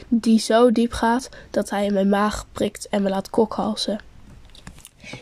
die 0.08 0.40
zo 0.40 0.72
diep 0.72 0.94
gaat 0.94 1.30
dat 1.50 1.70
hij 1.70 1.86
in 1.86 1.94
mijn 1.94 2.10
maag 2.10 2.46
prikt 2.52 2.90
en 2.90 3.02
me 3.02 3.10
laat 3.10 3.30
kokhalzen. 3.30 4.00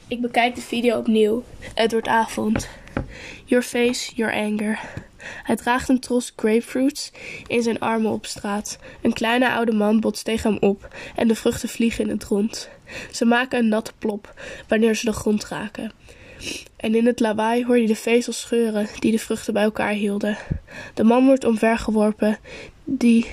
Ik 0.08 0.22
bekijk 0.22 0.56
de 0.56 0.62
video 0.62 0.98
opnieuw. 0.98 1.44
Het 1.74 1.92
wordt 1.92 2.08
avond. 2.08 2.68
Your 3.46 3.64
face, 3.64 4.16
your 4.16 4.34
anger. 4.34 5.08
Hij 5.44 5.56
draagt 5.56 5.90
een 5.90 6.00
tros 6.00 6.34
grapefruits 6.36 7.12
in 7.48 7.64
zijn 7.64 7.80
armen 7.80 8.12
op 8.12 8.26
straat. 8.26 8.80
Een 9.02 9.14
kleine 9.14 9.50
oude 9.52 9.72
man 9.72 10.00
botst 10.00 10.26
tegen 10.26 10.52
hem 10.52 10.70
op 10.70 10.96
en 11.16 11.28
de 11.28 11.36
vruchten 11.36 11.70
vliegen 11.70 12.04
in 12.04 12.10
het 12.10 12.24
rond. 12.24 12.70
Ze 13.12 13.26
maken 13.26 13.60
een 13.60 13.68
natte 13.68 13.94
plop 13.98 14.34
wanneer 14.68 14.96
ze 14.96 15.06
de 15.06 15.14
grond 15.14 15.46
raken. 15.46 15.92
En 16.76 16.96
in 16.96 17.06
het 17.06 17.20
lawaai 17.20 17.66
hoor 17.66 17.80
je 17.80 17.88
de 17.88 17.96
vezels 17.96 18.40
scheuren 18.40 18.88
die 19.00 19.12
de 19.12 19.20
vruchten 19.20 19.54
bij 19.54 19.64
elkaar 19.64 19.92
hielden. 19.92 20.38
De 20.94 21.04
man 21.04 21.26
wordt 21.26 21.44
omvergeworpen, 21.44 22.38
die 22.84 23.30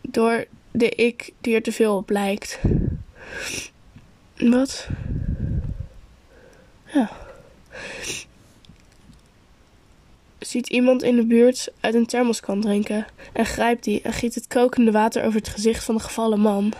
door 0.00 0.44
de 0.70 0.88
ik 0.88 1.32
die 1.40 1.54
er 1.54 1.62
te 1.62 1.72
veel 1.72 1.96
op 1.96 2.10
lijkt. 2.10 2.60
Wat? 4.36 4.88
Ja. 6.84 7.10
Ziet 10.46 10.68
iemand 10.68 11.02
in 11.02 11.16
de 11.16 11.26
buurt 11.26 11.68
uit 11.80 11.94
een 11.94 12.06
thermoskan 12.06 12.60
drinken 12.60 13.06
en 13.32 13.46
grijpt 13.46 13.84
die 13.84 14.02
en 14.02 14.12
giet 14.12 14.34
het 14.34 14.46
kokende 14.46 14.90
water 14.90 15.24
over 15.24 15.38
het 15.38 15.48
gezicht 15.48 15.84
van 15.84 15.94
de 15.94 16.02
gevallen 16.02 16.40
man. 16.40 16.72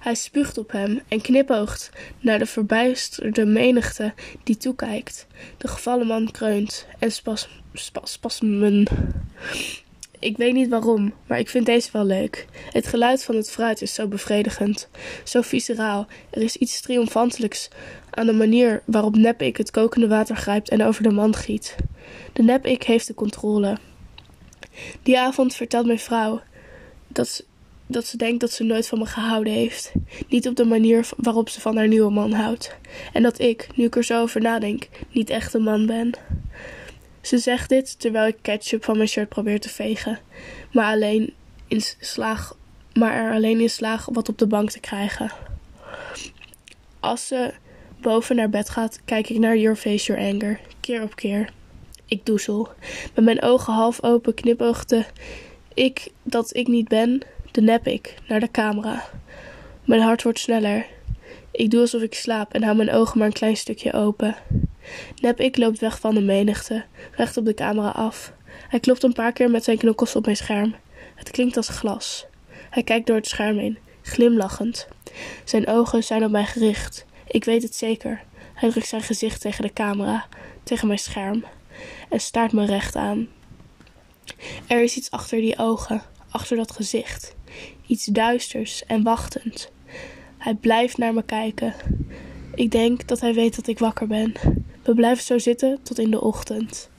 Hij 0.00 0.14
spuugt 0.14 0.58
op 0.58 0.72
hem 0.72 1.00
en 1.08 1.20
knipoogt 1.20 1.90
naar 2.20 2.38
de 2.38 2.46
verbijsterde 2.46 3.44
menigte 3.46 4.14
die 4.42 4.56
toekijkt. 4.56 5.26
De 5.56 5.68
gevallen 5.68 6.06
man 6.06 6.30
kreunt 6.30 6.86
en 6.98 7.12
spas, 7.12 7.48
spas, 7.72 8.12
spasmen. 8.12 8.86
Ik 10.20 10.36
weet 10.36 10.52
niet 10.54 10.68
waarom, 10.68 11.12
maar 11.26 11.38
ik 11.38 11.48
vind 11.48 11.66
deze 11.66 11.88
wel 11.92 12.04
leuk. 12.04 12.46
Het 12.72 12.86
geluid 12.86 13.24
van 13.24 13.36
het 13.36 13.50
fruit 13.50 13.82
is 13.82 13.94
zo 13.94 14.06
bevredigend, 14.06 14.88
zo 15.24 15.40
visceraal. 15.40 16.06
Er 16.30 16.42
is 16.42 16.56
iets 16.56 16.80
triomfantelijks 16.80 17.68
aan 18.10 18.26
de 18.26 18.32
manier 18.32 18.82
waarop 18.84 19.16
nep-ik 19.16 19.56
het 19.56 19.70
kokende 19.70 20.08
water 20.08 20.36
grijpt 20.36 20.68
en 20.68 20.82
over 20.82 21.02
de 21.02 21.10
man 21.10 21.34
giet. 21.34 21.76
De 22.32 22.42
nep-ik 22.42 22.82
heeft 22.82 23.06
de 23.06 23.14
controle. 23.14 23.76
Die 25.02 25.18
avond 25.18 25.54
vertelt 25.54 25.86
mijn 25.86 25.98
vrouw 25.98 26.40
dat 27.08 27.28
ze, 27.28 27.44
dat 27.86 28.06
ze 28.06 28.16
denkt 28.16 28.40
dat 28.40 28.52
ze 28.52 28.64
nooit 28.64 28.86
van 28.86 28.98
me 28.98 29.06
gehouden 29.06 29.52
heeft. 29.52 29.92
Niet 30.28 30.48
op 30.48 30.56
de 30.56 30.64
manier 30.64 31.08
waarop 31.16 31.48
ze 31.48 31.60
van 31.60 31.76
haar 31.76 31.88
nieuwe 31.88 32.10
man 32.10 32.32
houdt. 32.32 32.76
En 33.12 33.22
dat 33.22 33.38
ik, 33.38 33.68
nu 33.74 33.84
ik 33.84 33.96
er 33.96 34.04
zo 34.04 34.20
over 34.20 34.40
nadenk, 34.40 34.88
niet 35.12 35.30
echt 35.30 35.54
een 35.54 35.62
man 35.62 35.86
ben. 35.86 36.14
Ze 37.20 37.38
zegt 37.38 37.68
dit 37.68 38.00
terwijl 38.00 38.26
ik 38.26 38.36
ketchup 38.42 38.84
van 38.84 38.96
mijn 38.96 39.08
shirt 39.08 39.28
probeer 39.28 39.60
te 39.60 39.68
vegen, 39.68 40.18
maar, 40.72 40.92
alleen 40.92 41.34
in 41.68 41.82
slaag, 42.00 42.56
maar 42.92 43.12
er 43.12 43.32
alleen 43.32 43.60
in 43.60 43.70
slaag 43.70 44.06
wat 44.12 44.28
op 44.28 44.38
de 44.38 44.46
bank 44.46 44.70
te 44.70 44.80
krijgen. 44.80 45.32
Als 47.00 47.26
ze 47.26 47.54
boven 48.00 48.36
naar 48.36 48.50
bed 48.50 48.70
gaat, 48.70 49.00
kijk 49.04 49.28
ik 49.28 49.38
naar 49.38 49.56
Your 49.56 49.76
Face, 49.76 50.12
Your 50.12 50.32
Anger, 50.32 50.60
keer 50.80 51.02
op 51.02 51.16
keer. 51.16 51.50
Ik 52.06 52.26
doezel. 52.26 52.68
Met 53.14 53.24
mijn 53.24 53.42
ogen 53.42 53.72
half 53.72 54.02
open 54.02 54.34
knipoogde 54.34 55.06
ik 55.74 56.08
dat 56.22 56.56
ik 56.56 56.66
niet 56.66 56.88
ben, 56.88 57.22
de 57.50 57.60
nep 57.60 57.86
ik, 57.86 58.14
naar 58.28 58.40
de 58.40 58.50
camera. 58.50 59.04
Mijn 59.84 60.00
hart 60.00 60.22
wordt 60.22 60.38
sneller. 60.38 60.86
Ik 61.50 61.70
doe 61.70 61.80
alsof 61.80 62.02
ik 62.02 62.14
slaap 62.14 62.52
en 62.52 62.62
hou 62.62 62.76
mijn 62.76 62.90
ogen 62.90 63.18
maar 63.18 63.26
een 63.26 63.32
klein 63.32 63.56
stukje 63.56 63.92
open. 63.92 64.36
Nep 65.20 65.40
ik 65.40 65.56
loopt 65.56 65.78
weg 65.78 66.00
van 66.00 66.14
de 66.14 66.20
menigte, 66.20 66.84
recht 67.12 67.36
op 67.36 67.44
de 67.44 67.54
camera 67.54 67.88
af. 67.88 68.32
Hij 68.68 68.80
klopt 68.80 69.02
een 69.02 69.12
paar 69.12 69.32
keer 69.32 69.50
met 69.50 69.64
zijn 69.64 69.78
knokkels 69.78 70.16
op 70.16 70.24
mijn 70.24 70.36
scherm. 70.36 70.74
Het 71.14 71.30
klinkt 71.30 71.56
als 71.56 71.68
glas. 71.68 72.26
Hij 72.70 72.82
kijkt 72.82 73.06
door 73.06 73.16
het 73.16 73.28
scherm 73.28 73.58
heen, 73.58 73.78
glimlachend. 74.02 74.88
Zijn 75.44 75.66
ogen 75.66 76.04
zijn 76.04 76.24
op 76.24 76.30
mij 76.30 76.44
gericht. 76.44 77.06
Ik 77.26 77.44
weet 77.44 77.62
het 77.62 77.74
zeker. 77.74 78.22
Hij 78.54 78.70
drukt 78.70 78.86
zijn 78.86 79.02
gezicht 79.02 79.40
tegen 79.40 79.62
de 79.62 79.72
camera, 79.72 80.26
tegen 80.62 80.86
mijn 80.86 80.98
scherm, 80.98 81.44
en 82.08 82.20
staart 82.20 82.52
me 82.52 82.66
recht 82.66 82.96
aan. 82.96 83.28
Er 84.66 84.82
is 84.82 84.96
iets 84.96 85.10
achter 85.10 85.40
die 85.40 85.58
ogen, 85.58 86.02
achter 86.30 86.56
dat 86.56 86.72
gezicht. 86.72 87.36
Iets 87.86 88.04
duisters 88.04 88.84
en 88.86 89.02
wachtend. 89.02 89.70
Hij 90.38 90.54
blijft 90.54 90.98
naar 90.98 91.14
me 91.14 91.22
kijken. 91.22 91.74
Ik 92.58 92.70
denk 92.70 93.08
dat 93.08 93.20
hij 93.20 93.34
weet 93.34 93.56
dat 93.56 93.66
ik 93.66 93.78
wakker 93.78 94.06
ben. 94.06 94.32
We 94.82 94.94
blijven 94.94 95.24
zo 95.24 95.38
zitten 95.38 95.78
tot 95.82 95.98
in 95.98 96.10
de 96.10 96.20
ochtend. 96.20 96.90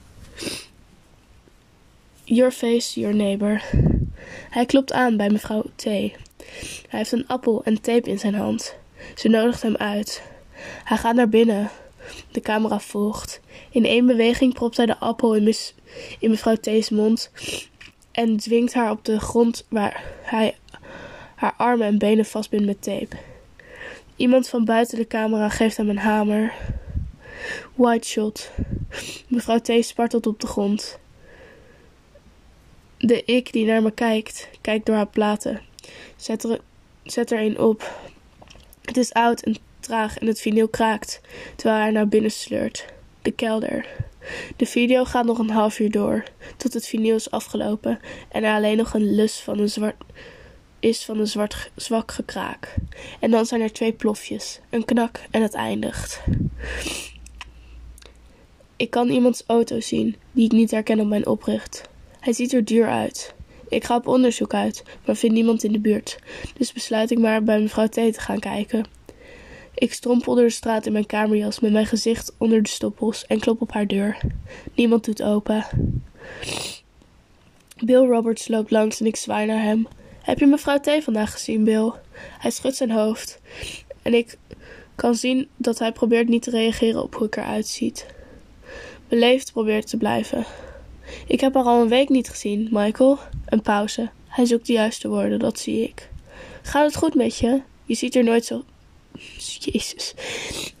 Your 2.24 2.50
face, 2.50 3.00
your 3.00 3.14
neighbor. 3.14 3.62
Hij 4.50 4.66
klopt 4.66 4.92
aan 4.92 5.16
bij 5.16 5.30
mevrouw 5.30 5.64
T. 5.76 5.84
Hij 5.84 6.12
heeft 6.88 7.12
een 7.12 7.26
appel 7.26 7.64
en 7.64 7.80
tape 7.80 8.10
in 8.10 8.18
zijn 8.18 8.34
hand. 8.34 8.74
Ze 9.14 9.28
nodigt 9.28 9.62
hem 9.62 9.76
uit. 9.76 10.22
Hij 10.84 10.96
gaat 10.96 11.14
naar 11.14 11.28
binnen. 11.28 11.70
De 12.30 12.40
camera 12.40 12.80
volgt. 12.80 13.40
In 13.70 13.84
één 13.84 14.06
beweging 14.06 14.54
propt 14.54 14.76
hij 14.76 14.86
de 14.86 14.98
appel 14.98 15.34
in, 15.34 15.54
in 16.18 16.30
mevrouw 16.30 16.56
T's 16.56 16.90
mond 16.90 17.30
en 18.12 18.36
dwingt 18.36 18.74
haar 18.74 18.90
op 18.90 19.04
de 19.04 19.20
grond 19.20 19.66
waar 19.68 20.04
hij 20.22 20.56
haar 21.34 21.54
armen 21.56 21.86
en 21.86 21.98
benen 21.98 22.24
vastbindt 22.24 22.66
met 22.66 22.82
tape. 22.82 23.16
Iemand 24.20 24.48
van 24.48 24.64
buiten 24.64 24.98
de 24.98 25.06
camera 25.06 25.48
geeft 25.48 25.76
hem 25.76 25.88
een 25.88 25.98
hamer. 25.98 26.52
White 27.74 28.08
shot. 28.08 28.50
Mevrouw 29.28 29.58
T 29.58 29.72
spartelt 29.80 30.26
op 30.26 30.40
de 30.40 30.46
grond. 30.46 30.98
De 32.98 33.24
ik 33.24 33.52
die 33.52 33.66
naar 33.66 33.82
me 33.82 33.90
kijkt, 33.90 34.48
kijkt 34.60 34.86
door 34.86 34.94
haar 34.94 35.06
platen. 35.06 35.60
Zet 36.16 36.44
er, 36.44 36.60
zet 37.02 37.30
er 37.30 37.40
een 37.40 37.58
op. 37.58 38.00
Het 38.82 38.96
is 38.96 39.12
oud 39.12 39.40
en 39.40 39.56
traag 39.80 40.18
en 40.18 40.26
het 40.26 40.40
vinyl 40.40 40.68
kraakt, 40.68 41.20
terwijl 41.56 41.80
hij 41.80 41.90
naar 41.90 42.08
binnen 42.08 42.30
sleurt. 42.30 42.84
De 43.22 43.30
kelder. 43.30 43.86
De 44.56 44.66
video 44.66 45.04
gaat 45.04 45.24
nog 45.24 45.38
een 45.38 45.50
half 45.50 45.78
uur 45.78 45.90
door, 45.90 46.24
tot 46.56 46.74
het 46.74 46.86
vinyl 46.86 47.14
is 47.14 47.30
afgelopen 47.30 48.00
en 48.28 48.44
er 48.44 48.54
alleen 48.54 48.76
nog 48.76 48.94
een 48.94 49.14
lus 49.14 49.40
van 49.40 49.58
een 49.58 49.70
zwart 49.70 49.96
is 50.80 51.04
van 51.04 51.18
een 51.18 51.26
zwart, 51.26 51.70
zwak 51.76 52.12
gekraak. 52.12 52.74
En 53.20 53.30
dan 53.30 53.46
zijn 53.46 53.60
er 53.60 53.72
twee 53.72 53.92
plofjes, 53.92 54.60
een 54.70 54.84
knak 54.84 55.20
en 55.30 55.42
het 55.42 55.54
eindigt. 55.54 56.20
Ik 58.76 58.90
kan 58.90 59.08
iemands 59.08 59.44
auto 59.46 59.80
zien, 59.80 60.16
die 60.32 60.44
ik 60.44 60.52
niet 60.52 60.70
herken 60.70 61.00
op 61.00 61.06
mijn 61.06 61.26
opricht. 61.26 61.88
Hij 62.20 62.32
ziet 62.32 62.52
er 62.52 62.64
duur 62.64 62.88
uit. 62.88 63.34
Ik 63.68 63.84
ga 63.84 63.96
op 63.96 64.06
onderzoek 64.06 64.54
uit, 64.54 64.82
maar 65.06 65.16
vind 65.16 65.32
niemand 65.32 65.64
in 65.64 65.72
de 65.72 65.80
buurt, 65.80 66.18
dus 66.56 66.72
besluit 66.72 67.10
ik 67.10 67.18
maar 67.18 67.42
bij 67.42 67.60
mevrouw 67.60 67.86
T 67.86 67.92
te 67.92 68.12
gaan 68.16 68.38
kijken. 68.38 68.84
Ik 69.74 69.92
strompel 69.92 70.34
door 70.34 70.44
de 70.44 70.50
straat 70.50 70.86
in 70.86 70.92
mijn 70.92 71.06
kamerjas 71.06 71.60
met 71.60 71.72
mijn 71.72 71.86
gezicht 71.86 72.34
onder 72.38 72.62
de 72.62 72.68
stoppels 72.68 73.26
en 73.26 73.40
klop 73.40 73.60
op 73.60 73.72
haar 73.72 73.86
deur. 73.86 74.20
Niemand 74.74 75.04
doet 75.04 75.22
open. 75.22 75.64
Bill 77.84 78.06
Roberts 78.06 78.48
loopt 78.48 78.70
langs 78.70 79.00
en 79.00 79.06
ik 79.06 79.16
zwaai 79.16 79.46
naar 79.46 79.62
hem. 79.62 79.86
Heb 80.22 80.38
je 80.38 80.46
mevrouw 80.46 80.78
T 80.80 80.90
vandaag 81.04 81.32
gezien, 81.32 81.64
Bill? 81.64 81.92
Hij 82.38 82.50
schudt 82.50 82.76
zijn 82.76 82.90
hoofd. 82.90 83.40
En 84.02 84.14
ik 84.14 84.38
kan 84.94 85.14
zien 85.14 85.48
dat 85.56 85.78
hij 85.78 85.92
probeert 85.92 86.28
niet 86.28 86.42
te 86.42 86.50
reageren 86.50 87.02
op 87.02 87.14
hoe 87.14 87.26
ik 87.26 87.36
eruit 87.36 87.66
ziet. 87.66 88.06
Beleefd 89.08 89.52
probeert 89.52 89.88
te 89.88 89.96
blijven. 89.96 90.44
Ik 91.26 91.40
heb 91.40 91.54
haar 91.54 91.64
al 91.64 91.80
een 91.80 91.88
week 91.88 92.08
niet 92.08 92.28
gezien, 92.28 92.68
Michael. 92.70 93.18
Een 93.46 93.62
pauze. 93.62 94.10
Hij 94.28 94.44
zoekt 94.44 94.66
de 94.66 94.72
juiste 94.72 95.08
woorden, 95.08 95.38
dat 95.38 95.58
zie 95.58 95.82
ik. 95.82 96.08
Gaat 96.62 96.86
het 96.86 96.96
goed 96.96 97.14
met 97.14 97.36
je? 97.36 97.60
Je 97.84 97.94
ziet 97.94 98.14
er 98.14 98.24
nooit 98.24 98.44
zo. 98.44 98.64
Jezus. 99.58 100.14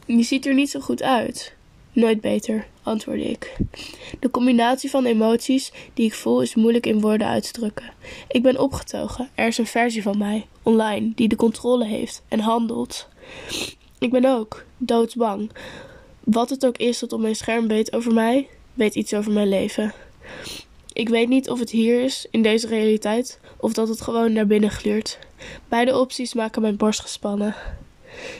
Je 0.06 0.22
ziet 0.22 0.46
er 0.46 0.54
niet 0.54 0.70
zo 0.70 0.80
goed 0.80 1.02
uit. 1.02 1.54
Nooit 1.92 2.20
beter, 2.20 2.66
antwoordde 2.82 3.24
ik. 3.24 3.56
De 4.20 4.30
combinatie 4.30 4.90
van 4.90 5.04
emoties 5.04 5.72
die 5.94 6.06
ik 6.06 6.14
voel 6.14 6.42
is 6.42 6.54
moeilijk 6.54 6.86
in 6.86 7.00
woorden 7.00 7.26
uit 7.26 7.42
te 7.42 7.52
drukken. 7.52 7.92
Ik 8.28 8.42
ben 8.42 8.58
opgetogen. 8.58 9.28
Er 9.34 9.46
is 9.46 9.58
een 9.58 9.66
versie 9.66 10.02
van 10.02 10.18
mij, 10.18 10.46
online, 10.62 11.12
die 11.14 11.28
de 11.28 11.36
controle 11.36 11.84
heeft 11.84 12.22
en 12.28 12.40
handelt. 12.40 13.08
Ik 13.98 14.10
ben 14.10 14.24
ook 14.24 14.64
doodsbang. 14.78 15.50
Wat 16.24 16.50
het 16.50 16.66
ook 16.66 16.76
is 16.76 16.98
dat 16.98 17.12
op 17.12 17.20
mijn 17.20 17.36
scherm 17.36 17.68
weet 17.68 17.92
over 17.92 18.12
mij, 18.12 18.48
weet 18.74 18.94
iets 18.94 19.14
over 19.14 19.32
mijn 19.32 19.48
leven. 19.48 19.92
Ik 20.92 21.08
weet 21.08 21.28
niet 21.28 21.50
of 21.50 21.58
het 21.58 21.70
hier 21.70 22.02
is, 22.02 22.26
in 22.30 22.42
deze 22.42 22.66
realiteit, 22.66 23.40
of 23.56 23.72
dat 23.72 23.88
het 23.88 24.00
gewoon 24.00 24.32
naar 24.32 24.46
binnen 24.46 24.70
gluurt. 24.70 25.18
Beide 25.68 25.98
opties 25.98 26.34
maken 26.34 26.62
mijn 26.62 26.76
borst 26.76 27.00
gespannen. 27.00 27.54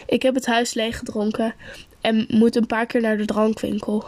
Ik 0.07 0.23
heb 0.23 0.35
het 0.35 0.47
huis 0.47 0.75
leeggedronken 0.75 1.55
en 2.01 2.27
moet 2.29 2.57
een 2.57 2.67
paar 2.67 2.87
keer 2.87 3.01
naar 3.01 3.17
de 3.17 3.25
drankwinkel. 3.25 4.05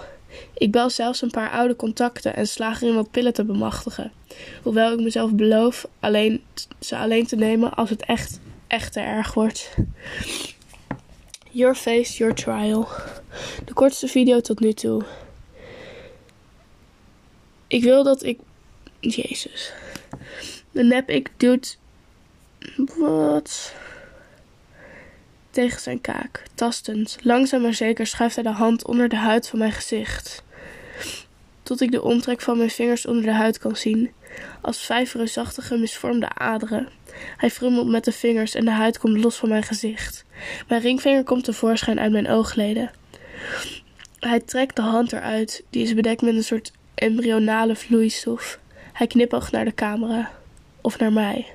Ik 0.54 0.70
bel 0.70 0.90
zelfs 0.90 1.22
een 1.22 1.30
paar 1.30 1.50
oude 1.50 1.76
contacten 1.76 2.34
en 2.36 2.48
slaag 2.48 2.82
erin 2.82 2.94
wat 2.94 3.10
pillen 3.10 3.32
te 3.32 3.44
bemachtigen. 3.44 4.12
Hoewel 4.62 4.92
ik 4.92 5.00
mezelf 5.00 5.32
beloof 5.32 5.86
alleen, 6.00 6.42
ze 6.80 6.96
alleen 6.96 7.26
te 7.26 7.36
nemen 7.36 7.74
als 7.74 7.90
het 7.90 8.04
echt, 8.04 8.40
echt 8.66 8.92
te 8.92 9.00
erg 9.00 9.34
wordt. 9.34 9.74
Your 11.50 11.74
face, 11.74 12.16
your 12.16 12.34
trial. 12.34 12.88
De 13.64 13.72
kortste 13.72 14.08
video 14.08 14.40
tot 14.40 14.60
nu 14.60 14.72
toe. 14.72 15.02
Ik 17.66 17.82
wil 17.82 18.02
dat 18.02 18.22
ik. 18.22 18.38
Jezus. 19.00 19.72
De 20.70 20.82
nep 20.82 21.08
ik 21.08 21.30
doet. 21.36 21.78
Wat? 22.98 23.74
Tegen 25.52 25.80
zijn 25.80 26.00
kaak, 26.00 26.42
tastend. 26.54 27.18
Langzaam 27.22 27.62
maar 27.62 27.74
zeker 27.74 28.06
schuift 28.06 28.34
hij 28.34 28.44
de 28.44 28.50
hand 28.50 28.86
onder 28.86 29.08
de 29.08 29.16
huid 29.16 29.48
van 29.48 29.58
mijn 29.58 29.72
gezicht. 29.72 30.42
Tot 31.62 31.80
ik 31.80 31.90
de 31.90 32.02
omtrek 32.02 32.40
van 32.40 32.56
mijn 32.56 32.70
vingers 32.70 33.06
onder 33.06 33.22
de 33.22 33.32
huid 33.32 33.58
kan 33.58 33.76
zien, 33.76 34.10
als 34.60 34.86
vijf 34.86 35.14
reusachtige 35.14 35.76
misvormde 35.76 36.28
aderen. 36.28 36.88
Hij 37.36 37.50
frummelt 37.50 37.88
met 37.88 38.04
de 38.04 38.12
vingers 38.12 38.54
en 38.54 38.64
de 38.64 38.70
huid 38.70 38.98
komt 38.98 39.22
los 39.22 39.36
van 39.36 39.48
mijn 39.48 39.62
gezicht. 39.62 40.24
Mijn 40.68 40.80
ringvinger 40.80 41.24
komt 41.24 41.44
tevoorschijn 41.44 42.00
uit 42.00 42.12
mijn 42.12 42.28
oogleden. 42.28 42.90
Hij 44.18 44.40
trekt 44.40 44.76
de 44.76 44.82
hand 44.82 45.12
eruit, 45.12 45.64
die 45.70 45.82
is 45.82 45.94
bedekt 45.94 46.22
met 46.22 46.34
een 46.34 46.44
soort 46.44 46.72
embryonale 46.94 47.76
vloeistof. 47.76 48.58
Hij 48.92 49.06
knipoogt 49.06 49.52
naar 49.52 49.64
de 49.64 49.74
camera. 49.74 50.30
Of 50.80 50.98
naar 50.98 51.12
mij. 51.12 51.46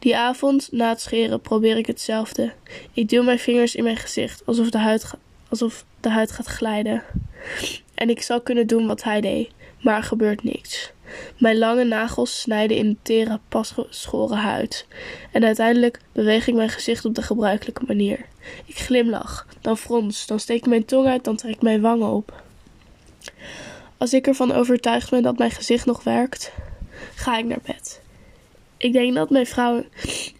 Die 0.00 0.16
avond, 0.16 0.68
na 0.72 0.88
het 0.88 1.00
scheren, 1.00 1.40
probeer 1.40 1.76
ik 1.76 1.86
hetzelfde. 1.86 2.52
Ik 2.92 3.08
duw 3.08 3.22
mijn 3.22 3.38
vingers 3.38 3.74
in 3.74 3.84
mijn 3.84 3.96
gezicht, 3.96 4.42
alsof 4.46 4.70
de 4.70 4.78
huid, 4.78 5.10
alsof 5.48 5.84
de 6.00 6.08
huid 6.08 6.30
gaat 6.30 6.46
glijden. 6.46 7.02
En 7.94 8.10
ik 8.10 8.22
zal 8.22 8.40
kunnen 8.40 8.66
doen 8.66 8.86
wat 8.86 9.02
hij 9.02 9.20
deed, 9.20 9.50
maar 9.80 9.96
er 9.96 10.02
gebeurt 10.02 10.42
niks. 10.42 10.92
Mijn 11.38 11.58
lange 11.58 11.84
nagels 11.84 12.40
snijden 12.40 12.76
in 12.76 12.88
de 12.88 12.96
tere, 13.02 13.40
pasgeschoren 13.48 14.36
huid. 14.36 14.86
En 15.32 15.44
uiteindelijk 15.44 16.00
beweeg 16.12 16.46
ik 16.46 16.54
mijn 16.54 16.70
gezicht 16.70 17.04
op 17.04 17.14
de 17.14 17.22
gebruikelijke 17.22 17.84
manier. 17.86 18.26
Ik 18.64 18.78
glimlach, 18.78 19.46
dan 19.60 19.78
frons, 19.78 20.26
dan 20.26 20.40
steek 20.40 20.58
ik 20.58 20.66
mijn 20.66 20.84
tong 20.84 21.06
uit, 21.06 21.24
dan 21.24 21.36
trek 21.36 21.54
ik 21.54 21.62
mijn 21.62 21.80
wangen 21.80 22.08
op. 22.08 22.42
Als 23.96 24.12
ik 24.12 24.26
ervan 24.26 24.52
overtuigd 24.52 25.10
ben 25.10 25.22
dat 25.22 25.38
mijn 25.38 25.50
gezicht 25.50 25.86
nog 25.86 26.02
werkt, 26.02 26.52
ga 27.14 27.38
ik 27.38 27.44
naar 27.44 27.62
bed. 27.64 28.00
Ik 28.80 28.92
denk 28.92 29.14
dat 29.14 29.30
mijn 29.30 29.46
vrouw 29.46 29.84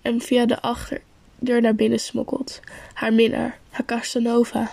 hem 0.02 0.20
via 0.20 0.46
de 0.46 0.60
achterdeur 0.60 1.60
naar 1.60 1.74
binnen 1.74 2.00
smokkelt. 2.00 2.60
Haar 2.92 3.12
minnaar, 3.12 3.58
haar 3.70 3.84
Casanova. 3.84 4.70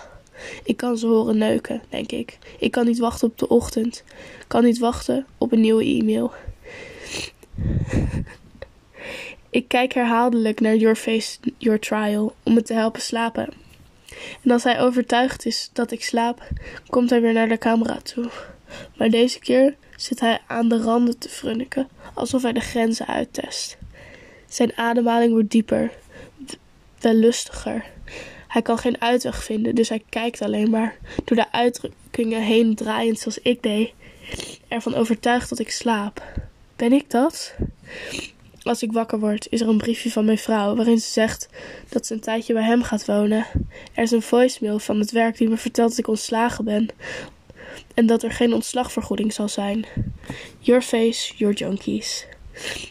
Ik 0.64 0.76
kan 0.76 0.98
ze 0.98 1.06
horen 1.06 1.38
neuken, 1.38 1.82
denk 1.88 2.12
ik. 2.12 2.38
Ik 2.58 2.70
kan 2.70 2.86
niet 2.86 2.98
wachten 2.98 3.28
op 3.28 3.38
de 3.38 3.48
ochtend. 3.48 4.04
Kan 4.46 4.64
niet 4.64 4.78
wachten 4.78 5.26
op 5.38 5.52
een 5.52 5.60
nieuwe 5.60 5.84
e-mail. 5.84 6.32
ik 9.50 9.68
kijk 9.68 9.94
herhaaldelijk 9.94 10.60
naar 10.60 10.76
Your 10.76 10.96
Face, 10.96 11.38
Your 11.58 11.78
Trial 11.78 12.34
om 12.42 12.54
me 12.54 12.62
te 12.62 12.74
helpen 12.74 13.02
slapen. 13.02 13.48
En 14.42 14.50
als 14.50 14.64
hij 14.64 14.80
overtuigd 14.80 15.46
is 15.46 15.70
dat 15.72 15.90
ik 15.90 16.04
slaap, 16.04 16.48
komt 16.86 17.10
hij 17.10 17.20
weer 17.20 17.32
naar 17.32 17.48
de 17.48 17.58
camera 17.58 18.00
toe. 18.02 18.30
Maar 18.96 19.10
deze 19.10 19.38
keer 19.38 19.74
zit 20.00 20.20
hij 20.20 20.40
aan 20.46 20.68
de 20.68 20.82
randen 20.82 21.18
te 21.18 21.28
frunniken, 21.28 21.88
alsof 22.14 22.42
hij 22.42 22.52
de 22.52 22.60
grenzen 22.60 23.06
uittest. 23.06 23.76
Zijn 24.48 24.76
ademhaling 24.76 25.32
wordt 25.32 25.50
dieper, 25.50 25.92
wel 27.00 27.14
lustiger. 27.14 27.84
Hij 28.48 28.62
kan 28.62 28.78
geen 28.78 29.00
uitweg 29.00 29.44
vinden, 29.44 29.74
dus 29.74 29.88
hij 29.88 30.02
kijkt 30.08 30.42
alleen 30.42 30.70
maar, 30.70 30.96
door 31.24 31.36
de 31.36 31.52
uitdrukkingen 31.52 32.42
heen 32.42 32.74
draaiend 32.74 33.18
zoals 33.18 33.38
ik 33.38 33.62
deed, 33.62 33.92
ervan 34.68 34.94
overtuigd 34.94 35.48
dat 35.48 35.58
ik 35.58 35.70
slaap. 35.70 36.22
Ben 36.76 36.92
ik 36.92 37.10
dat? 37.10 37.54
Als 38.62 38.82
ik 38.82 38.92
wakker 38.92 39.18
word, 39.18 39.46
is 39.50 39.60
er 39.60 39.68
een 39.68 39.78
briefje 39.78 40.10
van 40.10 40.24
mijn 40.24 40.38
vrouw 40.38 40.76
waarin 40.76 40.98
ze 40.98 41.10
zegt 41.10 41.48
dat 41.88 42.06
ze 42.06 42.14
een 42.14 42.20
tijdje 42.20 42.52
bij 42.52 42.62
hem 42.62 42.82
gaat 42.82 43.06
wonen. 43.06 43.46
Er 43.94 44.02
is 44.02 44.10
een 44.10 44.22
voicemail 44.22 44.78
van 44.78 44.98
het 44.98 45.10
werk 45.10 45.36
die 45.36 45.48
me 45.48 45.56
vertelt 45.56 45.88
dat 45.88 45.98
ik 45.98 46.08
ontslagen 46.08 46.64
ben 46.64 46.88
en 47.94 48.06
dat 48.06 48.22
er 48.22 48.30
geen 48.30 48.54
ontslagvergoeding 48.54 49.32
zal 49.32 49.48
zijn. 49.48 49.86
Your 50.58 50.82
face, 50.82 51.34
your 51.36 51.54
junkies. 51.54 52.26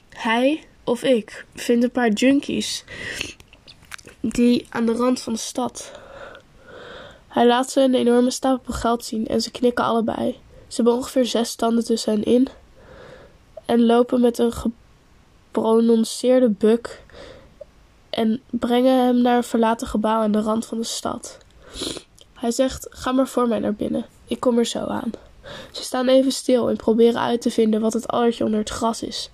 Hij 0.10 0.64
of 0.84 1.04
ik 1.04 1.46
vind 1.56 1.84
een 1.84 1.92
paar 1.92 2.12
junkies 2.12 2.84
die 4.22 4.66
aan 4.70 4.86
de 4.86 4.94
rand 4.94 5.22
van 5.22 5.34
de 5.34 5.40
stad. 5.40 5.92
Hij 7.28 7.48
laat 7.48 7.72
ze 7.72 7.82
een 7.82 7.96
enorme 7.96 8.32
stapel 8.32 8.74
geld 8.74 9.06
zien 9.06 9.28
en 9.28 9.42
ze 9.42 9.52
knikken 9.52 9.86
allebei. 9.86 10.40
Ze 10.68 10.76
hebben 10.76 10.94
ongeveer 10.94 11.26
zes 11.26 11.56
tanden 11.56 11.86
tussen 11.86 12.14
hen 12.14 12.24
in 12.24 12.48
en 13.66 13.86
lopen 13.86 14.22
met 14.22 14.38
een 14.38 14.54
geprononceerde 15.52 16.50
buk 16.50 17.04
en 18.10 18.42
brengen 18.50 19.06
hem 19.06 19.22
naar 19.22 19.38
een 19.38 19.44
verlaten 19.44 19.88
gebouw 19.88 20.22
aan 20.22 20.32
de 20.32 20.42
rand 20.42 20.66
van 20.66 20.78
de 20.78 20.84
stad. 20.84 21.38
Hij 22.34 22.52
zegt: 22.52 22.88
Ga 22.90 23.12
maar 23.12 23.28
voor 23.28 23.48
mij 23.48 23.60
naar 23.60 23.74
binnen. 23.74 24.06
Ik 24.28 24.40
kom 24.40 24.58
er 24.58 24.66
zo 24.66 24.80
aan. 24.80 25.12
Ze 25.72 25.84
staan 25.84 26.08
even 26.08 26.32
stil 26.32 26.70
en 26.70 26.76
proberen 26.76 27.22
uit 27.22 27.42
te 27.42 27.52
vinden 27.52 27.82
wat 27.82 27.94
het 27.94 28.08
allertje 28.08 28.46
onder 28.46 28.60
het 28.60 28.70
gras 28.70 29.04
is. 29.04 29.30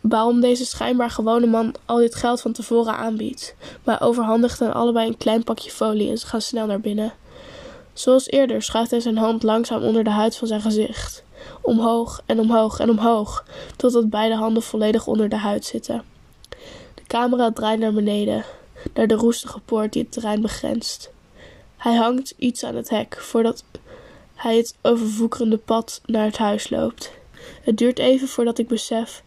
Waarom 0.00 0.40
deze 0.40 0.64
schijnbaar 0.64 1.10
gewone 1.10 1.46
man 1.46 1.74
al 1.84 1.96
dit 1.96 2.14
geld 2.14 2.40
van 2.40 2.52
tevoren 2.52 2.96
aanbiedt. 2.96 3.54
Maar 3.84 4.02
overhandigt 4.02 4.58
hen 4.58 4.74
allebei 4.74 5.08
een 5.08 5.16
klein 5.16 5.44
pakje 5.44 5.70
folie 5.70 6.10
en 6.10 6.18
ze 6.18 6.26
gaan 6.26 6.40
snel 6.40 6.66
naar 6.66 6.80
binnen. 6.80 7.12
Zoals 7.92 8.30
eerder 8.30 8.62
schuift 8.62 8.90
hij 8.90 9.00
zijn 9.00 9.16
hand 9.16 9.42
langzaam 9.42 9.82
onder 9.82 10.04
de 10.04 10.10
huid 10.10 10.36
van 10.36 10.48
zijn 10.48 10.60
gezicht. 10.60 11.22
Omhoog 11.60 12.22
en 12.26 12.40
omhoog 12.40 12.78
en 12.78 12.90
omhoog, 12.90 13.44
totdat 13.76 14.10
beide 14.10 14.34
handen 14.34 14.62
volledig 14.62 15.06
onder 15.06 15.28
de 15.28 15.36
huid 15.36 15.64
zitten. 15.64 16.02
De 16.94 17.02
camera 17.06 17.52
draait 17.52 17.78
naar 17.78 17.92
beneden, 17.92 18.44
naar 18.94 19.06
de 19.06 19.14
roestige 19.14 19.60
poort 19.60 19.92
die 19.92 20.02
het 20.02 20.12
terrein 20.12 20.40
begrenst. 20.40 21.10
Hij 21.76 21.94
hangt 21.94 22.34
iets 22.36 22.64
aan 22.64 22.74
het 22.76 22.88
hek 22.88 23.16
voordat 23.20 23.64
hij 24.40 24.56
het 24.56 24.74
overvoekerende 24.82 25.56
pad 25.56 26.00
naar 26.06 26.24
het 26.24 26.38
huis 26.38 26.70
loopt. 26.70 27.12
Het 27.62 27.78
duurt 27.78 27.98
even 27.98 28.28
voordat 28.28 28.58
ik 28.58 28.68
besef 28.68 29.22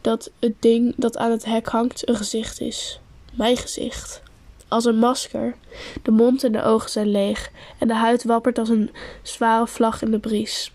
dat 0.00 0.30
het 0.38 0.54
ding 0.58 0.94
dat 0.96 1.16
aan 1.16 1.30
het 1.30 1.44
hek 1.44 1.68
hangt 1.68 2.08
een 2.08 2.16
gezicht 2.16 2.60
is. 2.60 3.00
Mijn 3.32 3.56
gezicht. 3.56 4.22
Als 4.68 4.84
een 4.84 4.98
masker. 4.98 5.54
De 6.02 6.10
mond 6.10 6.44
en 6.44 6.52
de 6.52 6.62
ogen 6.62 6.90
zijn 6.90 7.10
leeg 7.10 7.50
en 7.78 7.88
de 7.88 7.94
huid 7.94 8.24
wappert 8.24 8.58
als 8.58 8.68
een 8.68 8.90
zware 9.22 9.66
vlag 9.66 10.02
in 10.02 10.10
de 10.10 10.18
bries. 10.18 10.72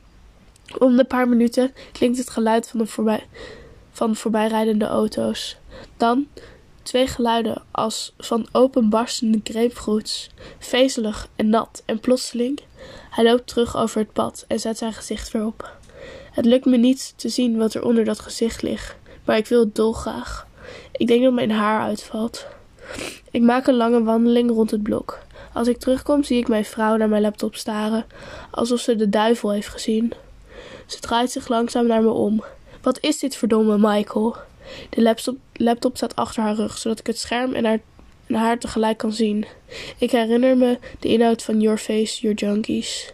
Om 0.77 0.95
de 0.95 1.05
paar 1.05 1.29
minuten 1.29 1.73
klinkt 1.91 2.17
het 2.17 2.29
geluid 2.29 2.69
van, 2.69 2.79
de 2.79 3.21
van 3.91 4.15
voorbijrijdende 4.15 4.85
auto's. 4.85 5.57
Dan 5.97 6.27
Twee 6.87 7.07
geluiden 7.07 7.63
als 7.71 8.13
van 8.17 8.47
openbarstende 8.51 9.39
grapefruits, 9.43 10.29
vezelig 10.59 11.27
en 11.35 11.49
nat 11.49 11.83
en 11.85 11.99
plotseling. 11.99 12.59
Hij 13.09 13.23
loopt 13.23 13.47
terug 13.47 13.77
over 13.77 13.99
het 13.99 14.13
pad 14.13 14.45
en 14.47 14.59
zet 14.59 14.77
zijn 14.77 14.93
gezicht 14.93 15.31
weer 15.31 15.45
op. 15.45 15.77
Het 16.31 16.45
lukt 16.45 16.65
me 16.65 16.77
niet 16.77 17.13
te 17.15 17.29
zien 17.29 17.57
wat 17.57 17.73
er 17.73 17.83
onder 17.83 18.05
dat 18.05 18.19
gezicht 18.19 18.61
ligt, 18.61 18.95
maar 19.25 19.37
ik 19.37 19.47
wil 19.47 19.59
het 19.59 19.75
dolgraag. 19.75 20.47
Ik 20.91 21.07
denk 21.07 21.23
dat 21.23 21.33
mijn 21.33 21.51
haar 21.51 21.81
uitvalt. 21.81 22.45
Ik 23.31 23.41
maak 23.41 23.67
een 23.67 23.75
lange 23.75 24.03
wandeling 24.03 24.49
rond 24.49 24.71
het 24.71 24.83
blok. 24.83 25.19
Als 25.53 25.67
ik 25.67 25.77
terugkom 25.77 26.23
zie 26.23 26.37
ik 26.37 26.47
mijn 26.47 26.65
vrouw 26.65 26.95
naar 26.95 27.09
mijn 27.09 27.21
laptop 27.21 27.55
staren, 27.55 28.05
alsof 28.51 28.79
ze 28.79 28.95
de 28.95 29.09
duivel 29.09 29.51
heeft 29.51 29.69
gezien. 29.69 30.13
Ze 30.85 30.99
draait 30.99 31.31
zich 31.31 31.47
langzaam 31.47 31.87
naar 31.87 32.01
me 32.01 32.11
om. 32.11 32.43
Wat 32.81 32.99
is 32.99 33.19
dit 33.19 33.35
verdomme, 33.35 33.77
Michael? 33.77 34.46
De 34.89 35.01
laptop, 35.01 35.37
laptop 35.53 35.95
staat 35.95 36.15
achter 36.15 36.43
haar 36.43 36.55
rug, 36.55 36.77
zodat 36.77 36.99
ik 36.99 37.07
het 37.07 37.19
scherm 37.19 37.53
en 37.53 37.65
haar, 37.65 37.79
haar 38.27 38.59
tegelijk 38.59 38.97
kan 38.97 39.13
zien. 39.13 39.45
Ik 39.97 40.11
herinner 40.11 40.57
me 40.57 40.79
de 40.99 41.07
inhoud 41.07 41.43
van 41.43 41.61
Your 41.61 41.77
Face, 41.77 42.21
Your 42.21 42.37
Junkies. 42.37 43.13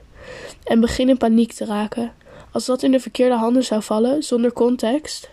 En 0.64 0.80
begin 0.80 1.10
in 1.10 1.18
paniek 1.18 1.54
te 1.54 1.66
raken. 1.66 2.14
Als 2.52 2.66
dat 2.66 2.84
in 2.84 2.92
de 2.92 3.00
verkeerde 3.00 3.36
handen 3.36 3.64
zou 3.64 3.84
vallen, 3.84 4.24
zonder 4.24 4.54
context. 4.54 5.30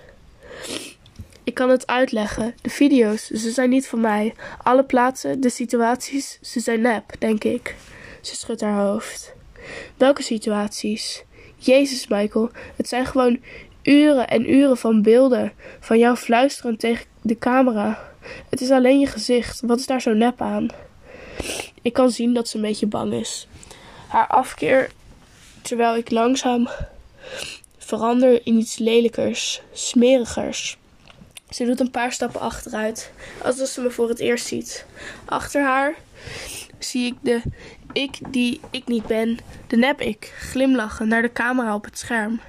Ik 1.45 1.55
kan 1.55 1.71
het 1.71 1.87
uitleggen. 1.87 2.55
De 2.63 2.71
video's, 2.71 3.27
ze 3.27 3.51
zijn 3.51 3.71
niet 3.71 3.87
van 3.87 4.01
mij. 4.01 4.35
Alle 4.63 4.85
plaatsen, 4.85 5.41
de 5.41 5.51
situaties, 5.51 6.39
ze 6.43 6.61
zijn 6.61 6.81
nep, 6.81 7.15
denk 7.19 7.45
ik. 7.45 7.75
Ze 8.21 8.37
schudt 8.37 8.61
haar 8.61 8.85
hoofd. 8.87 9.33
Welke 9.97 10.23
situaties? 10.23 11.25
Jezus, 11.57 12.07
Michael, 12.07 12.51
het 12.77 12.89
zijn 12.89 13.07
gewoon 13.07 13.39
uren 13.83 14.29
en 14.29 14.51
uren 14.51 14.77
van 14.77 15.03
beelden 15.03 15.53
van 15.81 15.99
jou 15.99 16.17
fluisteren 16.17 16.77
tegen 16.77 17.07
de 17.23 17.39
camera. 17.39 18.09
Het 18.49 18.61
is 18.61 18.71
alleen 18.71 19.01
je 19.01 19.07
gezicht. 19.07 19.61
Wat 19.61 19.79
is 19.79 19.87
daar 19.87 20.01
zo 20.01 20.13
nep 20.13 20.41
aan? 20.41 20.69
Ik 21.83 21.93
kan 21.93 22.11
zien 22.11 22.35
dat 22.35 22.49
ze 22.49 22.57
een 22.57 22.63
beetje 22.63 22.87
bang 22.87 23.13
is. 23.13 23.49
Haar 24.09 24.27
afkeer 24.27 24.91
terwijl 25.63 25.97
ik 25.97 26.11
langzaam 26.11 26.69
verander 27.79 28.47
in 28.47 28.59
iets 28.59 28.79
lelijkers, 28.79 29.63
smerigers. 29.73 30.79
Ze 31.51 31.65
doet 31.65 31.81
een 31.81 31.91
paar 31.91 32.13
stappen 32.13 32.41
achteruit, 32.41 33.13
alsof 33.45 33.69
ze 33.69 33.81
me 33.81 33.91
voor 33.91 34.09
het 34.09 34.19
eerst 34.19 34.47
ziet. 34.47 34.87
Achter 35.25 35.63
haar 35.63 35.95
zie 36.79 37.07
ik 37.07 37.15
de 37.21 37.43
ik 37.93 38.19
die 38.29 38.61
ik 38.71 38.87
niet 38.87 39.07
ben, 39.07 39.39
de 39.67 39.77
nep-ik, 39.77 40.33
glimlachen 40.39 41.09
naar 41.09 41.23
de 41.23 41.33
camera 41.33 41.75
op 41.75 41.85
het 41.85 41.99
scherm. 41.99 42.41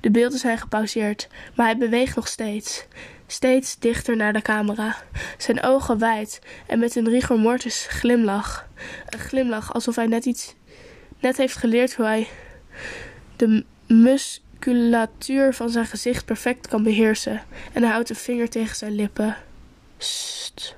De 0.00 0.10
beelden 0.10 0.38
zijn 0.38 0.58
gepauzeerd, 0.58 1.28
maar 1.54 1.66
hij 1.66 1.76
beweegt 1.76 2.16
nog 2.16 2.28
steeds. 2.28 2.86
Steeds 3.26 3.78
dichter 3.78 4.16
naar 4.16 4.32
de 4.32 4.42
camera. 4.42 4.96
Zijn 5.38 5.62
ogen 5.62 5.98
wijd 5.98 6.40
en 6.66 6.78
met 6.78 6.96
een 6.96 7.08
rigor 7.08 7.38
mortis 7.38 7.86
glimlach. 7.88 8.68
Een 9.06 9.18
glimlach 9.18 9.74
alsof 9.74 9.96
hij 9.96 10.06
net 10.06 10.24
iets 10.24 10.54
net 11.20 11.36
heeft 11.36 11.56
geleerd 11.56 11.94
hoe 11.94 12.06
hij 12.06 12.28
de 13.36 13.64
musculatuur 13.86 15.54
van 15.54 15.70
zijn 15.70 15.86
gezicht 15.86 16.24
perfect 16.24 16.68
kan 16.68 16.82
beheersen. 16.82 17.42
En 17.72 17.82
hij 17.82 17.90
houdt 17.92 18.10
een 18.10 18.16
vinger 18.16 18.48
tegen 18.48 18.76
zijn 18.76 18.92
lippen. 18.92 19.36
Sst. 19.98 20.76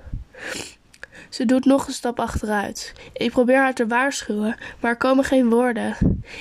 Ze 1.32 1.44
doet 1.44 1.64
nog 1.64 1.86
een 1.86 1.92
stap 1.92 2.20
achteruit. 2.20 2.92
Ik 3.12 3.30
probeer 3.30 3.58
haar 3.58 3.74
te 3.74 3.86
waarschuwen, 3.86 4.56
maar 4.80 4.90
er 4.90 4.96
komen 4.96 5.24
geen 5.24 5.50
woorden. 5.50 5.96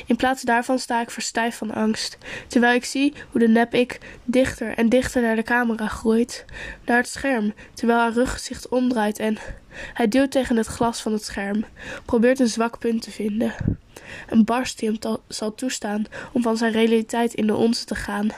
In 0.06 0.16
plaats 0.16 0.42
daarvan 0.42 0.80
sta 0.80 1.02
ik 1.02 1.10
verstijfd 1.10 1.58
van 1.58 1.72
angst, 1.74 2.18
terwijl 2.48 2.76
ik 2.76 2.86
zie 2.86 3.14
hoe 3.32 3.40
de 3.40 3.48
nep-ik 3.48 4.00
dichter 4.24 4.78
en 4.78 4.90
dichter 4.90 5.22
naar 5.22 5.36
de 5.36 5.44
camera 5.44 5.88
groeit, 5.88 6.46
naar 6.86 6.98
het 6.98 7.08
scherm, 7.08 7.54
terwijl 7.74 8.00
haar 8.00 8.14
ruggezicht 8.14 8.70
omdraait 8.70 9.20
en 9.20 9.38
hij 9.94 10.08
duwt 10.08 10.32
tegen 10.32 10.58
het 10.58 10.68
glas 10.68 11.02
van 11.02 11.14
het 11.14 11.24
scherm, 11.24 11.66
probeert 12.06 12.40
een 12.40 12.48
zwak 12.48 12.80
punt 12.80 13.02
te 13.02 13.12
vinden. 13.12 13.54
Een 14.30 14.46
barst 14.46 14.80
die 14.80 14.90
hem 14.90 15.18
zal 15.28 15.56
toestaan 15.56 16.06
om 16.34 16.42
van 16.42 16.58
zijn 16.58 16.72
realiteit 16.72 17.34
in 17.34 17.48
de 17.48 17.56
onze 17.56 17.86
te 17.86 17.96
gaan. 17.96 18.30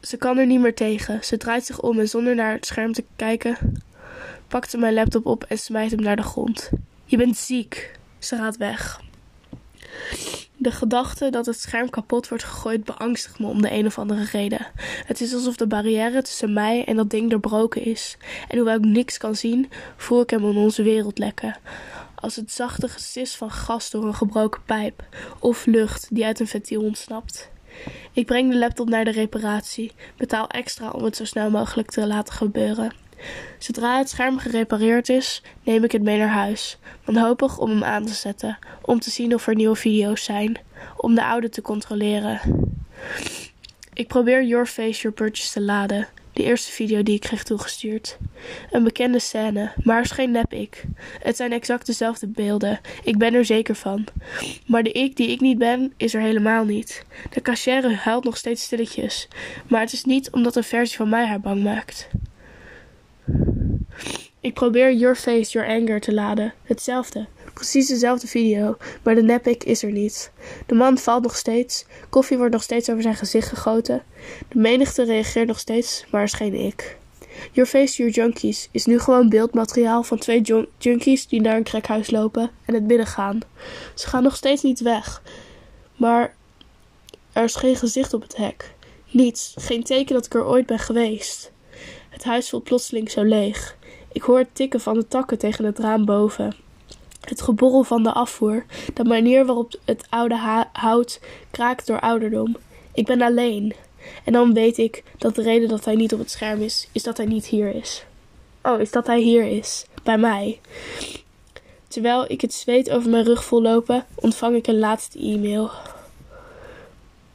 Ze 0.00 0.16
kan 0.16 0.38
er 0.38 0.46
niet 0.46 0.60
meer 0.60 0.74
tegen. 0.74 1.24
Ze 1.24 1.36
draait 1.36 1.64
zich 1.64 1.80
om 1.80 1.98
en 1.98 2.08
zonder 2.08 2.34
naar 2.34 2.52
het 2.52 2.66
scherm 2.66 2.92
te 2.92 3.04
kijken 3.16 3.56
pakte 4.50 4.78
mijn 4.78 4.94
laptop 4.94 5.26
op 5.26 5.44
en 5.44 5.58
smijt 5.58 5.90
hem 5.90 6.00
naar 6.00 6.16
de 6.16 6.22
grond. 6.22 6.70
Je 7.04 7.16
bent 7.16 7.36
ziek. 7.36 7.98
Ze 8.18 8.36
gaat 8.36 8.56
weg. 8.56 9.00
De 10.56 10.70
gedachte 10.70 11.30
dat 11.30 11.46
het 11.46 11.60
scherm 11.60 11.90
kapot 11.90 12.28
wordt 12.28 12.44
gegooid 12.44 12.84
beangstigt 12.84 13.38
me 13.38 13.46
om 13.46 13.62
de 13.62 13.72
een 13.72 13.86
of 13.86 13.98
andere 13.98 14.24
reden. 14.24 14.66
Het 15.06 15.20
is 15.20 15.34
alsof 15.34 15.56
de 15.56 15.66
barrière 15.66 16.22
tussen 16.22 16.52
mij 16.52 16.84
en 16.84 16.96
dat 16.96 17.10
ding 17.10 17.30
doorbroken 17.30 17.84
is. 17.84 18.16
En 18.48 18.56
hoewel 18.56 18.76
ik 18.76 18.84
niks 18.84 19.18
kan 19.18 19.36
zien, 19.36 19.70
voel 19.96 20.20
ik 20.20 20.30
hem 20.30 20.44
in 20.44 20.56
onze 20.56 20.82
wereld 20.82 21.18
lekken. 21.18 21.56
Als 22.14 22.36
het 22.36 22.52
zachte 22.52 22.88
gesis 22.88 23.34
van 23.34 23.50
gas 23.50 23.90
door 23.90 24.04
een 24.04 24.14
gebroken 24.14 24.62
pijp 24.64 25.04
of 25.38 25.66
lucht 25.66 26.08
die 26.10 26.24
uit 26.24 26.40
een 26.40 26.46
ventiel 26.46 26.82
ontsnapt. 26.82 27.50
Ik 28.12 28.26
breng 28.26 28.52
de 28.52 28.58
laptop 28.58 28.88
naar 28.88 29.04
de 29.04 29.10
reparatie, 29.10 29.92
betaal 30.16 30.48
extra 30.48 30.90
om 30.90 31.04
het 31.04 31.16
zo 31.16 31.24
snel 31.24 31.50
mogelijk 31.50 31.90
te 31.90 32.06
laten 32.06 32.34
gebeuren. 32.34 32.92
Zodra 33.58 33.98
het 33.98 34.08
scherm 34.08 34.38
gerepareerd 34.38 35.08
is, 35.08 35.42
neem 35.64 35.84
ik 35.84 35.92
het 35.92 36.02
mee 36.02 36.18
naar 36.18 36.28
huis, 36.28 36.78
wanhopig 37.04 37.58
om 37.58 37.70
hem 37.70 37.84
aan 37.84 38.06
te 38.06 38.14
zetten, 38.14 38.58
om 38.82 39.00
te 39.00 39.10
zien 39.10 39.34
of 39.34 39.46
er 39.46 39.54
nieuwe 39.54 39.76
video's 39.76 40.24
zijn, 40.24 40.58
om 40.96 41.14
de 41.14 41.24
oude 41.24 41.48
te 41.48 41.62
controleren. 41.62 42.40
Ik 43.92 44.08
probeer 44.08 44.44
Your 44.44 44.66
Face 44.66 45.00
Your 45.00 45.16
Purchase 45.16 45.52
te 45.52 45.60
laden, 45.60 46.08
de 46.32 46.42
eerste 46.42 46.72
video 46.72 47.02
die 47.02 47.14
ik 47.14 47.20
kreeg 47.20 47.42
toegestuurd. 47.42 48.18
Een 48.70 48.84
bekende 48.84 49.18
scène, 49.18 49.72
maar 49.82 49.96
er 49.96 50.02
is 50.02 50.10
geen 50.10 50.30
nep 50.30 50.52
ik. 50.52 50.84
Het 51.22 51.36
zijn 51.36 51.52
exact 51.52 51.86
dezelfde 51.86 52.26
beelden, 52.26 52.80
ik 53.04 53.18
ben 53.18 53.34
er 53.34 53.44
zeker 53.44 53.74
van. 53.74 54.04
Maar 54.66 54.82
de 54.82 54.92
ik 54.92 55.16
die 55.16 55.28
ik 55.28 55.40
niet 55.40 55.58
ben, 55.58 55.92
is 55.96 56.14
er 56.14 56.20
helemaal 56.20 56.64
niet. 56.64 57.04
De 57.30 57.42
cachère 57.42 57.94
huilt 57.94 58.24
nog 58.24 58.36
steeds 58.36 58.62
stilletjes, 58.62 59.28
maar 59.66 59.80
het 59.80 59.92
is 59.92 60.04
niet 60.04 60.30
omdat 60.30 60.56
een 60.56 60.64
versie 60.64 60.96
van 60.96 61.08
mij 61.08 61.26
haar 61.26 61.40
bang 61.40 61.62
maakt. 61.62 62.08
Ik 64.40 64.54
probeer 64.54 64.92
Your 64.92 65.16
Face, 65.16 65.50
Your 65.50 65.68
Anger 65.68 66.00
te 66.00 66.14
laden. 66.14 66.54
Hetzelfde. 66.62 67.26
Precies 67.54 67.88
dezelfde 67.88 68.26
video, 68.26 68.76
maar 69.02 69.14
de 69.14 69.22
nepik 69.22 69.64
is 69.64 69.82
er 69.82 69.92
niet. 69.92 70.30
De 70.66 70.74
man 70.74 70.98
valt 70.98 71.22
nog 71.22 71.36
steeds. 71.36 71.84
Koffie 72.08 72.36
wordt 72.36 72.52
nog 72.52 72.62
steeds 72.62 72.90
over 72.90 73.02
zijn 73.02 73.16
gezicht 73.16 73.48
gegoten. 73.48 74.02
De 74.48 74.58
menigte 74.58 75.04
reageert 75.04 75.46
nog 75.46 75.58
steeds, 75.58 76.04
maar 76.10 76.20
er 76.20 76.26
is 76.26 76.32
geen 76.32 76.54
ik. 76.54 76.98
Your 77.52 77.68
Face, 77.68 77.96
Your 77.96 78.12
Junkies 78.12 78.68
is 78.70 78.86
nu 78.86 78.98
gewoon 78.98 79.28
beeldmateriaal 79.28 80.02
van 80.02 80.18
twee 80.18 80.40
jun 80.40 80.68
junkies 80.78 81.26
die 81.26 81.40
naar 81.40 81.56
een 81.56 81.64
crackhuis 81.64 82.10
lopen 82.10 82.50
en 82.64 82.74
het 82.74 82.86
binnengaan. 82.86 83.40
Ze 83.94 84.08
gaan 84.08 84.22
nog 84.22 84.36
steeds 84.36 84.62
niet 84.62 84.80
weg, 84.80 85.22
maar 85.96 86.34
er 87.32 87.44
is 87.44 87.54
geen 87.54 87.76
gezicht 87.76 88.14
op 88.14 88.22
het 88.22 88.36
hek. 88.36 88.74
Niets, 89.10 89.54
geen 89.56 89.82
teken 89.82 90.14
dat 90.14 90.26
ik 90.26 90.34
er 90.34 90.46
ooit 90.46 90.66
ben 90.66 90.78
geweest. 90.78 91.52
Het 92.20 92.28
huis 92.28 92.48
voelt 92.48 92.64
plotseling 92.64 93.10
zo 93.10 93.22
leeg. 93.22 93.76
Ik 94.12 94.22
hoor 94.22 94.38
het 94.38 94.54
tikken 94.54 94.80
van 94.80 94.94
de 94.94 95.08
takken 95.08 95.38
tegen 95.38 95.64
het 95.64 95.78
raam 95.78 96.04
boven. 96.04 96.54
Het 97.20 97.42
geborrel 97.42 97.82
van 97.82 98.02
de 98.02 98.12
afvoer, 98.12 98.64
de 98.94 99.04
manier 99.04 99.46
waarop 99.46 99.74
het 99.84 100.06
oude 100.08 100.66
hout 100.72 101.20
kraakt 101.50 101.86
door 101.86 102.00
ouderdom. 102.00 102.56
Ik 102.92 103.06
ben 103.06 103.22
alleen. 103.22 103.74
En 104.24 104.32
dan 104.32 104.54
weet 104.54 104.78
ik 104.78 105.04
dat 105.18 105.34
de 105.34 105.42
reden 105.42 105.68
dat 105.68 105.84
hij 105.84 105.94
niet 105.94 106.12
op 106.12 106.18
het 106.18 106.30
scherm 106.30 106.60
is, 106.60 106.88
is 106.92 107.02
dat 107.02 107.16
hij 107.16 107.26
niet 107.26 107.46
hier 107.46 107.74
is. 107.74 108.04
Oh, 108.62 108.80
is 108.80 108.90
dat 108.90 109.06
hij 109.06 109.20
hier 109.20 109.44
is, 109.44 109.86
bij 110.02 110.18
mij. 110.18 110.60
Terwijl 111.88 112.30
ik 112.30 112.40
het 112.40 112.54
zweet 112.54 112.90
over 112.90 113.10
mijn 113.10 113.24
rug 113.24 113.44
voel 113.44 113.62
lopen, 113.62 114.06
ontvang 114.14 114.56
ik 114.56 114.66
een 114.66 114.78
laatste 114.78 115.18
e-mail. 115.18 115.70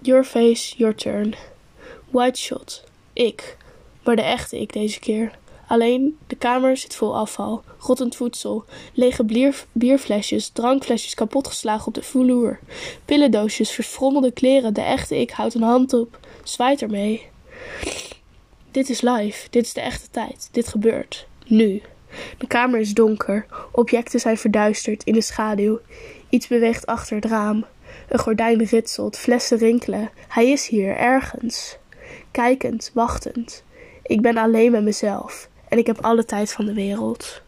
Your 0.02 0.24
face, 0.24 0.78
your 0.78 0.95
turn. 0.95 1.36
White 2.10 2.39
shot. 2.39 2.84
Ik. 3.13 3.58
Maar 4.06 4.15
de 4.15 4.22
echte 4.22 4.60
ik 4.60 4.74
deze 4.74 5.00
keer. 5.00 5.32
Alleen, 5.68 6.18
de 6.28 6.36
kamer 6.36 6.78
zit 6.78 6.96
vol 6.96 7.18
afval, 7.18 7.63
rottend 7.80 8.15
voedsel, 8.15 8.65
lege 8.94 9.24
bier, 9.24 9.65
bierflesjes, 9.72 10.50
drankflesjes 10.50 11.13
kapotgeslagen 11.13 11.88
op 11.88 11.94
de 11.94 12.04
vloer, 12.04 12.60
pillendoosjes, 13.06 13.72
verfrommelde 13.72 14.32
kleren. 14.32 14.74
De 14.74 14.82
echte 14.82 15.20
ik 15.20 15.32
houdt 15.32 15.54
een 15.54 15.62
hand 15.62 15.94
op, 15.94 16.20
zwaait 16.44 16.82
ermee. 16.82 17.26
Dit 18.72 18.89
is 18.89 19.02
live, 19.02 19.48
dit 19.50 19.65
is 19.65 19.74
de 19.74 19.82
echte 19.82 20.10
tijd, 20.12 20.50
dit 20.52 20.68
gebeurt, 20.68 21.28
nu. 21.46 21.82
De 22.38 22.48
kamer 22.48 22.80
is 22.80 22.94
donker, 22.94 23.46
objecten 23.72 24.20
zijn 24.20 24.38
verduisterd 24.38 25.04
in 25.04 25.13
de 25.13 25.22
schaduw. 25.22 25.80
Iets 26.30 26.48
beweegt 26.48 26.86
achter 26.86 27.15
het 27.15 27.26
raam. 27.26 27.65
Een 28.10 28.20
gordijn 28.20 28.63
ritselt, 28.63 29.18
flessen 29.18 29.58
rinkelen. 29.58 30.10
Hij 30.28 30.50
is 30.50 30.68
hier, 30.68 30.98
ergens. 30.98 31.78
Kijkend, 32.32 32.91
wachtend. 32.94 33.63
Ik 34.08 34.22
ben 34.22 34.38
alleen 34.38 34.72
met 34.72 34.84
mezelf 34.84 35.50
en 35.68 35.78
ik 35.78 35.88
heb 35.88 36.02
alle 36.02 36.26
tijd 36.26 36.52
van 36.52 36.65
de 36.65 36.74
wereld. 36.74 37.44